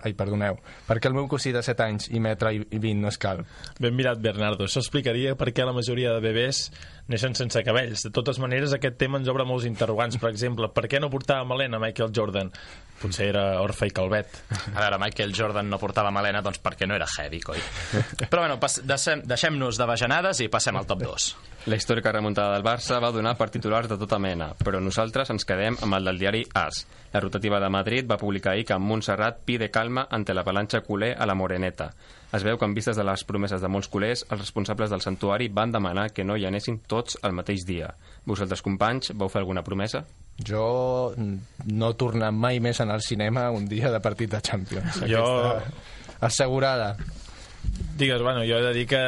Ai, 0.01 0.15
perdoneu. 0.17 0.57
Perquè 0.89 1.11
el 1.11 1.17
meu 1.19 1.27
cosí 1.29 1.51
de 1.53 1.61
7 1.61 1.85
anys 1.85 2.07
i 2.09 2.21
metre 2.25 2.55
i 2.57 2.79
20 2.81 3.03
no 3.03 3.11
és 3.13 3.19
calb. 3.21 3.45
Ben 3.77 3.93
mirat, 3.93 4.17
Bernardo. 4.25 4.65
Això 4.65 4.81
explicaria 4.81 5.35
per 5.37 5.51
què 5.53 5.67
la 5.69 5.75
majoria 5.77 6.15
de 6.17 6.23
bebès 6.25 6.63
neixen 7.13 7.37
sense 7.37 7.61
cabells. 7.67 8.07
De 8.07 8.15
totes 8.17 8.41
maneres, 8.41 8.73
aquest 8.73 8.97
tema 8.97 9.21
ens 9.21 9.29
obre 9.29 9.45
molts 9.45 9.69
interrogants. 9.69 10.17
Per 10.17 10.33
exemple, 10.33 10.73
per 10.73 10.89
què 10.89 11.03
no 11.05 11.13
portava 11.13 11.45
melena 11.45 11.83
Michael 11.83 12.17
Jordan? 12.17 12.49
Potser 13.01 13.31
era 13.31 13.45
orfe 13.63 13.89
i 13.89 13.95
calvet. 13.97 14.43
A 14.75 14.81
veure, 14.83 14.99
Michael 15.01 15.33
Jordan 15.37 15.71
no 15.73 15.79
portava 15.81 16.13
melena, 16.13 16.43
doncs 16.45 16.61
perquè 16.61 16.89
no 16.89 16.97
era 16.99 17.09
heavy, 17.09 17.41
coi. 17.41 17.61
Però 18.27 18.43
bueno, 18.43 18.59
deixem-nos 18.61 19.81
de 19.81 19.89
bajanades 19.89 20.43
i 20.45 20.51
passem 20.53 20.77
al 20.77 20.89
top 20.89 21.07
2. 21.07 21.31
La 21.69 21.77
històrica 21.77 22.13
remuntada 22.13 22.55
del 22.55 22.65
Barça 22.65 22.97
va 23.01 23.11
donar 23.13 23.35
per 23.37 23.51
titulars 23.53 23.89
de 23.89 23.99
tota 24.01 24.19
mena, 24.21 24.51
però 24.57 24.81
nosaltres 24.81 25.29
ens 25.33 25.45
quedem 25.49 25.77
amb 25.85 25.97
el 25.99 26.09
del 26.09 26.21
diari 26.21 26.45
AS. 26.57 26.87
La 27.13 27.21
rotativa 27.21 27.61
de 27.61 27.69
Madrid 27.73 28.09
va 28.09 28.21
publicar 28.21 28.55
ahir 28.55 28.65
que 28.69 28.79
Montserrat 28.81 29.43
pide 29.45 29.69
calma 29.71 30.07
ante 30.11 30.33
la 30.33 30.45
avalanxa 30.45 30.81
culer 30.87 31.15
a 31.19 31.27
la 31.29 31.35
Moreneta. 31.35 31.91
Es 32.33 32.45
veu 32.47 32.57
que 32.57 32.65
en 32.65 32.77
vistes 32.77 32.97
de 32.97 33.05
les 33.05 33.25
promeses 33.29 33.61
de 33.61 33.69
molts 33.69 33.91
culers, 33.93 34.25
els 34.31 34.41
responsables 34.41 34.93
del 34.93 35.05
santuari 35.05 35.49
van 35.49 35.73
demanar 35.73 36.11
que 36.15 36.25
no 36.25 36.37
hi 36.37 36.47
anessin 36.49 36.81
tots 36.87 37.19
el 37.25 37.37
mateix 37.37 37.67
dia. 37.69 37.93
Vosaltres, 38.25 38.63
companys, 38.63 39.13
vau 39.13 39.29
fer 39.29 39.43
alguna 39.43 39.65
promesa? 39.67 40.05
Jo 40.47 41.13
no 41.67 41.93
tornar 42.01 42.31
mai 42.33 42.61
més 42.65 42.81
anar 42.81 42.95
al 42.97 43.03
cinema 43.05 43.51
un 43.53 43.67
dia 43.69 43.91
de 43.93 44.01
partit 44.01 44.31
de 44.33 44.41
Champions. 44.41 45.03
Jo- 45.09 45.25
Aquesta 45.57 46.27
Assegurada. 46.27 46.97
Digues, 47.97 48.21
bueno, 48.23 48.41
jo 48.45 48.59
he 48.59 48.63
de 48.63 48.73
dir 48.75 48.87
que 48.89 49.01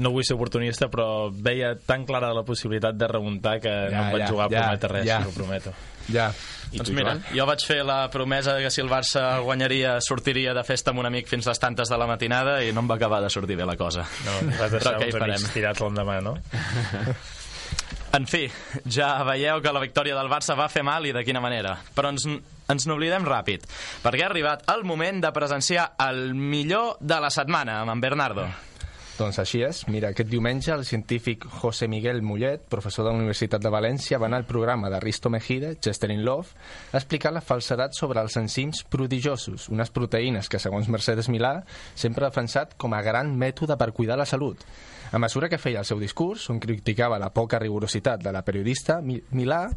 no 0.00 0.10
vull 0.10 0.24
ser 0.24 0.36
oportunista, 0.38 0.88
però 0.88 1.28
veia 1.32 1.74
tan 1.76 2.06
clara 2.08 2.30
la 2.32 2.42
possibilitat 2.48 2.96
de 2.96 3.08
remuntar 3.08 3.58
que 3.60 3.68
Ja, 3.68 3.98
no 3.98 4.04
em 4.06 4.12
vaig 4.14 4.22
ja, 4.22 4.28
jugar 4.30 4.46
a 4.46 4.50
ja, 4.50 4.62
prometre 4.62 4.88
res, 4.94 5.06
ja. 5.08 5.18
ho 5.26 5.32
prometo. 5.36 5.72
Ja. 6.12 6.30
I 6.72 6.78
Doncs 6.80 6.88
tu, 6.90 6.94
mira, 6.96 7.12
jo 7.34 7.44
vaig 7.46 7.62
fer 7.66 7.82
la 7.84 8.08
promesa 8.10 8.54
de 8.56 8.62
que 8.64 8.70
si 8.70 8.80
el 8.80 8.88
Barça 8.88 9.38
guanyaria 9.44 9.98
sortiria 10.00 10.54
de 10.54 10.64
festa 10.64 10.90
amb 10.92 11.00
un 11.04 11.06
amic 11.10 11.28
fins 11.28 11.46
les 11.46 11.58
tantes 11.60 11.88
de 11.92 11.98
la 11.98 12.06
matinada 12.08 12.62
i 12.64 12.72
no 12.72 12.80
em 12.84 12.88
va 12.90 12.96
acabar 12.96 13.20
de 13.22 13.30
sortir 13.30 13.56
bé 13.56 13.66
la 13.68 13.76
cosa. 13.76 14.04
No, 14.24 14.36
vas 14.56 14.70
Però 14.70 14.70
deixar 14.78 14.94
hi 15.02 15.10
uns 15.12 15.22
amics 15.22 15.52
tirats 15.52 15.80
l'endemà, 15.84 16.20
no? 16.24 16.36
En 18.16 18.24
fi, 18.24 18.46
ja 18.88 19.10
veieu 19.28 19.58
que 19.60 19.72
la 19.74 19.82
victòria 19.82 20.14
del 20.16 20.30
Barça 20.32 20.54
va 20.56 20.70
fer 20.72 20.80
mal 20.86 21.04
i 21.04 21.12
de 21.12 21.20
quina 21.26 21.42
manera. 21.44 21.74
Però 21.92 22.08
ens, 22.14 22.24
ens 22.24 22.86
n'oblidem 22.88 23.26
ràpid, 23.28 23.66
perquè 24.00 24.24
ha 24.24 24.30
arribat 24.30 24.64
el 24.72 24.86
moment 24.88 25.20
de 25.20 25.32
presenciar 25.36 25.90
el 26.06 26.30
millor 26.32 26.96
de 27.00 27.18
la 27.20 27.28
setmana 27.34 27.82
amb 27.82 27.92
en 27.92 28.00
Bernardo. 28.00 28.46
Doncs 29.16 29.38
així 29.40 29.62
és. 29.64 29.82
Mira, 29.92 30.10
aquest 30.12 30.28
diumenge 30.28 30.72
el 30.72 30.84
científic 30.88 31.44
José 31.60 31.88
Miguel 31.88 32.22
Mollet, 32.24 32.66
professor 32.72 33.04
de 33.04 33.12
la 33.12 33.20
Universitat 33.20 33.64
de 33.64 33.72
València, 33.72 34.20
va 34.20 34.28
anar 34.30 34.42
al 34.42 34.48
programa 34.48 34.90
de 34.92 35.00
Risto 35.00 35.32
Mejide, 35.32 35.76
Chester 35.80 36.10
in 36.12 36.24
Love, 36.24 36.56
a 36.92 37.00
explicar 37.00 37.32
la 37.32 37.44
falsedat 37.44 37.96
sobre 37.96 38.20
els 38.24 38.36
enzims 38.40 38.84
prodigiosos, 38.92 39.70
unes 39.72 39.92
proteïnes 39.92 40.52
que, 40.52 40.60
segons 40.60 40.88
Mercedes 40.92 41.32
Milà, 41.32 41.58
sempre 41.94 42.24
ha 42.24 42.32
defensat 42.32 42.76
com 42.80 42.92
a 42.92 43.00
gran 43.04 43.32
mètode 43.36 43.76
per 43.80 43.92
cuidar 43.96 44.20
la 44.20 44.28
salut. 44.28 44.64
A 45.12 45.18
mesura 45.18 45.48
que 45.48 45.58
feia 45.58 45.80
el 45.80 45.84
seu 45.86 45.98
discurs, 46.00 46.48
on 46.50 46.58
criticava 46.60 47.18
la 47.18 47.30
poca 47.30 47.58
rigorositat 47.58 48.20
de 48.22 48.32
la 48.32 48.42
periodista, 48.42 49.00
Mi- 49.00 49.22
Milà, 49.32 49.68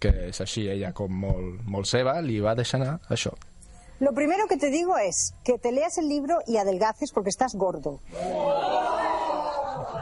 que 0.00 0.08
és 0.30 0.40
així 0.40 0.66
ella 0.72 0.92
com 0.96 1.12
molt, 1.12 1.60
molt 1.68 1.86
seva, 1.86 2.20
li 2.24 2.40
va 2.40 2.54
deixar 2.54 2.80
anar 2.80 2.98
això. 3.10 3.34
Lo 4.00 4.14
primero 4.16 4.46
que 4.48 4.56
te 4.56 4.70
digo 4.70 4.96
es 4.96 5.34
que 5.44 5.58
te 5.58 5.72
leas 5.72 5.98
el 5.98 6.08
libro 6.08 6.38
y 6.46 6.56
adelgaces 6.56 7.12
porque 7.12 7.28
estás 7.28 7.54
gordo. 7.54 8.00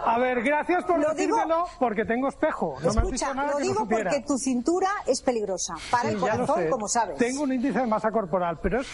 A 0.06 0.18
ver, 0.18 0.42
gracias 0.42 0.84
por 0.84 0.98
Lo 1.00 1.12
digo- 1.14 1.36
decírmelo 1.36 1.64
porque 1.78 2.04
tengo 2.04 2.28
espejo. 2.28 2.76
No 2.76 2.80
me 2.80 2.86
has 2.88 2.94
dicho 2.94 3.14
Escucha, 3.16 3.34
nada 3.34 3.50
lo 3.52 3.58
que 3.58 3.64
no 3.64 3.70
digo 3.72 3.86
porque 3.88 4.20
tu 4.26 4.38
cintura 4.38 4.88
es 5.06 5.20
peligrosa 5.20 5.74
para 5.90 6.08
Sí, 6.08 6.14
el 6.14 6.20
corazón, 6.20 6.68
como 6.70 6.88
sabes. 6.88 7.18
Tengo 7.18 7.42
un 7.42 7.52
índice 7.52 7.80
de 7.80 7.86
masa 7.86 8.10
corporal, 8.10 8.58
pero 8.62 8.80
es 8.80 8.86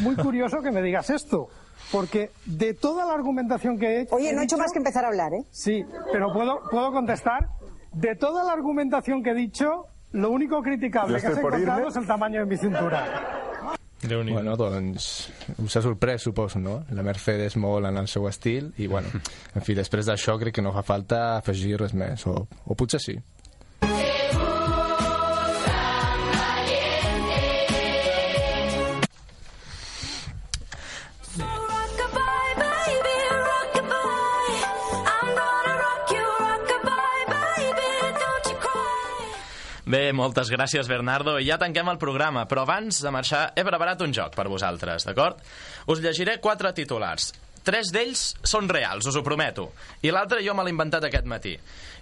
muy 0.00 0.16
curioso 0.16 0.60
que 0.60 0.70
me 0.70 0.82
digas 0.82 1.08
esto. 1.10 1.48
Porque 1.92 2.30
de 2.46 2.74
toda 2.74 3.04
la 3.04 3.14
argumentación 3.14 3.78
que 3.78 3.86
he 3.86 4.00
hecho... 4.02 4.14
Oye, 4.14 4.32
no 4.32 4.40
he 4.40 4.44
hecho 4.44 4.56
más 4.58 4.72
que 4.72 4.78
empezar 4.78 5.04
a 5.04 5.08
hablar, 5.08 5.32
¿eh? 5.34 5.44
Sí, 5.50 5.84
pero 6.12 6.32
¿puedo, 6.32 6.60
puedo 6.70 6.92
contestar. 6.92 7.48
De 7.92 8.14
toda 8.14 8.44
la 8.44 8.52
argumentación 8.52 9.22
que 9.22 9.30
he 9.30 9.34
dicho, 9.34 9.86
lo 10.12 10.30
único 10.30 10.62
criticable 10.62 11.20
que 11.20 11.26
has 11.26 11.38
encontrado 11.38 11.80
irme. 11.80 11.88
es 11.88 11.96
el 11.96 12.06
tamaño 12.06 12.40
de 12.40 12.46
mi 12.46 12.56
cintura. 12.56 13.50
Bueno, 14.02 14.56
doncs 14.56 15.30
us 15.58 15.76
ha 15.76 15.82
sorprès, 15.82 16.22
suposo, 16.22 16.58
no? 16.58 16.84
La 16.90 17.02
Mercedes 17.02 17.56
molt 17.60 17.84
en 17.86 17.98
el 18.00 18.08
seu 18.08 18.24
estil 18.30 18.70
i, 18.80 18.86
bueno, 18.88 19.10
en 19.54 19.60
fi, 19.66 19.74
després 19.76 20.08
d'això 20.08 20.38
crec 20.40 20.56
que 20.56 20.64
no 20.64 20.72
fa 20.72 20.80
falta 20.82 21.36
afegir 21.36 21.76
res 21.82 21.92
més, 21.92 22.24
o, 22.26 22.46
o 22.64 22.74
potser 22.74 23.00
sí. 23.04 23.18
Bé, 39.90 40.12
moltes 40.14 40.50
gràcies, 40.52 40.86
Bernardo. 40.86 41.32
I 41.40 41.48
ja 41.48 41.56
tanquem 41.58 41.88
el 41.90 41.98
programa, 41.98 42.44
però 42.46 42.62
abans 42.62 43.00
de 43.02 43.10
marxar 43.10 43.48
he 43.58 43.64
preparat 43.66 44.02
un 44.04 44.12
joc 44.14 44.36
per 44.36 44.46
vosaltres, 44.46 45.06
d'acord? 45.08 45.40
Us 45.90 46.02
llegiré 46.04 46.36
quatre 46.38 46.70
titulars. 46.76 47.32
Tres 47.66 47.90
d'ells 47.90 48.22
són 48.46 48.70
reals, 48.70 49.08
us 49.10 49.18
ho 49.18 49.24
prometo. 49.26 49.70
I 50.06 50.12
l'altre 50.14 50.44
jo 50.46 50.54
me 50.54 50.62
l'he 50.62 50.74
inventat 50.76 51.08
aquest 51.08 51.26
matí. 51.26 51.56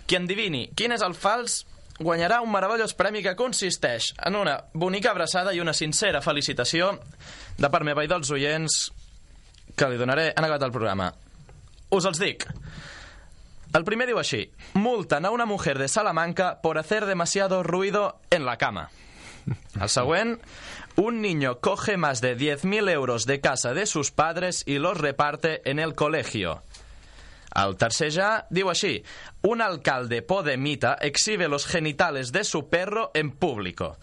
Qui 0.04 0.18
endivini 0.18 0.66
quin 0.76 0.92
és 0.92 1.04
el 1.06 1.16
fals 1.16 1.62
guanyarà 1.98 2.42
un 2.44 2.52
meravellós 2.52 2.92
premi 2.98 3.22
que 3.24 3.36
consisteix 3.38 4.12
en 4.26 4.36
una 4.36 4.58
bonica 4.74 5.14
abraçada 5.14 5.54
i 5.56 5.64
una 5.64 5.72
sincera 5.72 6.20
felicitació 6.20 6.92
de 7.56 7.72
part 7.72 7.88
meva 7.88 8.04
i 8.04 8.10
dels 8.10 8.30
oients 8.36 8.78
que 9.78 9.88
li 9.88 9.96
donaré 9.96 10.34
en 10.34 10.44
acabat 10.44 10.68
el 10.68 10.76
programa. 10.76 11.08
Us 11.88 12.04
els 12.04 12.20
dic. 12.20 12.44
El 13.74 13.84
primer 13.84 14.06
diu 14.08 14.18
així. 14.20 14.46
Multan 14.74 15.26
a 15.26 15.30
una 15.30 15.46
mujer 15.46 15.78
de 15.78 15.88
Salamanca 15.88 16.60
por 16.62 16.78
hacer 16.78 17.04
demasiado 17.06 17.62
ruido 17.62 18.20
en 18.30 18.46
la 18.46 18.56
cama. 18.56 18.88
El 19.80 19.88
següent. 19.88 20.38
Un 20.96 21.20
niño 21.22 21.60
coge 21.60 21.96
más 21.96 22.20
de 22.20 22.36
10.000 22.36 22.90
euros 22.90 23.24
de 23.24 23.40
casa 23.40 23.72
de 23.72 23.86
sus 23.86 24.10
padres 24.10 24.64
y 24.66 24.78
los 24.78 24.98
reparte 24.98 25.62
en 25.70 25.78
el 25.78 25.94
colegio. 25.94 26.62
El 27.54 27.76
tercer 27.76 28.12
ja 28.12 28.46
diu. 28.50 28.72
Un 29.42 29.62
alcalde 29.62 30.22
podemita 30.22 30.96
exhibe 31.00 31.48
los 31.48 31.66
genitales 31.66 32.32
de 32.32 32.44
su 32.44 32.68
perro 32.68 33.10
en 33.14 33.30
público. 33.30 33.98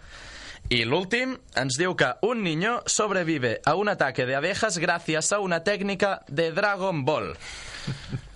Y 0.67 0.82
l'últim 0.86 1.36
ens 1.54 1.78
diu 1.78 1.93
que 1.93 2.08
un 2.25 2.41
niño 2.41 2.82
sobrevive 2.89 3.62
a 3.65 3.75
un 3.75 3.89
ataque 3.89 4.25
de 4.25 4.36
abejas 4.36 4.80
gracias 4.80 5.32
a 5.32 5.39
una 5.39 5.63
técnica 5.63 6.23
de 6.28 6.51
Dragon 6.51 7.06
Ball. 7.06 7.38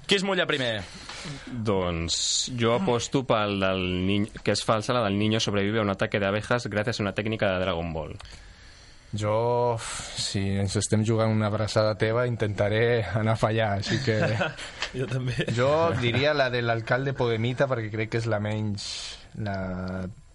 Qui 0.09 0.17
es 0.17 0.23
mulla 0.25 0.47
primer? 0.49 0.81
Doncs 1.45 2.15
jo 2.57 2.71
aposto 2.73 3.19
pel 3.29 3.59
del 3.61 3.83
niño, 4.07 4.39
que 4.41 4.55
és 4.57 4.63
falsa, 4.65 4.95
la 4.97 5.03
del 5.05 5.19
niño 5.19 5.37
sobrevive 5.37 5.77
a 5.77 5.83
un 5.85 5.91
ataque 5.93 6.17
de 6.17 6.25
abejas 6.25 6.65
gràcies 6.65 6.97
a 6.97 7.03
una 7.03 7.13
tècnica 7.13 7.51
de 7.51 7.59
Dragon 7.61 7.91
Ball. 7.93 8.15
Jo, 9.13 9.77
si 10.17 10.41
ens 10.63 10.79
estem 10.81 11.05
jugant 11.05 11.29
una 11.29 11.51
abraçada 11.53 11.93
teva, 12.01 12.25
intentaré 12.25 13.03
anar 13.05 13.35
a 13.37 13.41
fallar, 13.41 13.69
així 13.77 13.99
que... 14.01 14.17
jo 14.97 15.05
també. 15.13 15.45
Jo 15.53 15.69
diria 16.01 16.33
la 16.33 16.49
de 16.49 16.63
l'alcalde 16.65 17.13
Podemita, 17.13 17.69
perquè 17.69 17.93
crec 17.93 18.15
que 18.15 18.23
és 18.23 18.29
la 18.33 18.41
menys... 18.41 18.89
La... 19.45 19.59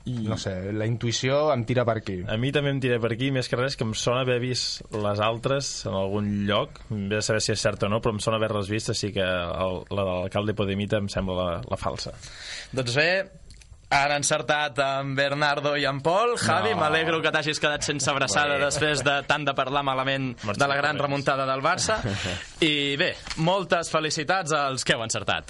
No 0.04 0.36
sé, 0.36 0.52
la 0.76 0.84
intuïció 0.84 1.46
em 1.54 1.62
tira 1.64 1.84
per 1.88 1.94
aquí. 2.02 2.18
A 2.28 2.36
mi 2.36 2.50
també 2.52 2.68
em 2.74 2.80
tira 2.82 2.98
per 3.00 3.12
aquí, 3.14 3.30
més 3.32 3.48
que 3.48 3.56
res 3.56 3.76
que 3.76 3.86
em 3.86 3.94
sona 3.96 4.20
haver 4.20 4.36
vist 4.42 4.82
les 4.92 5.20
altres 5.24 5.70
en 5.88 5.94
algun 5.96 6.28
lloc, 6.48 6.82
ve 6.90 7.22
a 7.22 7.24
saber 7.24 7.40
si 7.40 7.54
és 7.54 7.62
cert 7.64 7.86
o 7.86 7.88
no, 7.88 8.02
però 8.04 8.12
em 8.12 8.20
sona 8.20 8.36
haver-les 8.36 8.68
vist, 8.68 8.90
així 8.92 9.14
que 9.16 9.24
el, 9.24 9.80
la 9.88 10.04
de 10.04 10.10
l'alcalde 10.10 10.52
Podemita 10.58 11.00
em 11.00 11.08
sembla 11.08 11.38
la, 11.38 11.48
la 11.72 11.78
falsa. 11.80 12.12
Doncs 12.76 12.94
bé, 13.00 13.08
han 13.94 14.12
encertat 14.18 14.78
en 14.84 15.14
Bernardo 15.16 15.72
i 15.80 15.84
en 15.88 16.02
Pol. 16.04 16.36
Javi, 16.36 16.74
No. 16.74 16.82
m'alegro 16.82 17.22
que 17.22 17.32
t'hagis 17.32 17.60
quedat 17.62 17.82
sense 17.86 18.10
abraçada 18.10 18.58
Bé. 18.58 18.64
després 18.66 19.00
de 19.06 19.22
tant 19.28 19.44
de 19.48 19.54
parlar 19.56 19.84
malament 19.88 20.34
de 20.44 20.66
la 20.68 20.76
gran 20.76 20.98
remuntada 21.00 21.46
del 21.48 21.62
Barça. 21.64 22.00
I 22.60 22.96
bé, 23.00 23.14
moltes 23.40 23.88
felicitats 23.94 24.52
als 24.52 24.84
que 24.84 24.92
heu 24.98 25.04
encertat. 25.06 25.48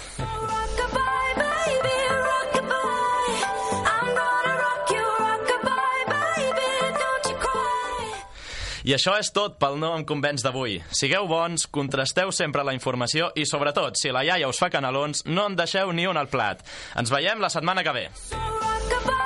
I 8.85 8.93
això 8.93 9.15
és 9.17 9.31
tot 9.33 9.57
pel 9.61 9.79
No 9.81 9.95
em 9.97 10.05
convenç 10.05 10.45
d'avui. 10.45 10.77
Sigueu 10.93 11.25
bons, 11.27 11.65
contrasteu 11.73 12.29
sempre 12.35 12.63
la 12.63 12.75
informació 12.77 13.31
i, 13.33 13.47
sobretot, 13.49 13.97
si 13.97 14.13
la 14.13 14.21
iaia 14.27 14.49
us 14.51 14.61
fa 14.61 14.69
canelons, 14.69 15.25
no 15.25 15.49
en 15.49 15.57
deixeu 15.57 15.91
ni 15.91 16.05
un 16.05 16.21
al 16.21 16.29
plat. 16.29 16.61
Ens 16.93 17.09
veiem 17.09 17.41
la 17.41 17.49
setmana 17.49 17.83
que 17.83 17.97
ve. 17.97 18.09
Rockabye. 18.35 19.24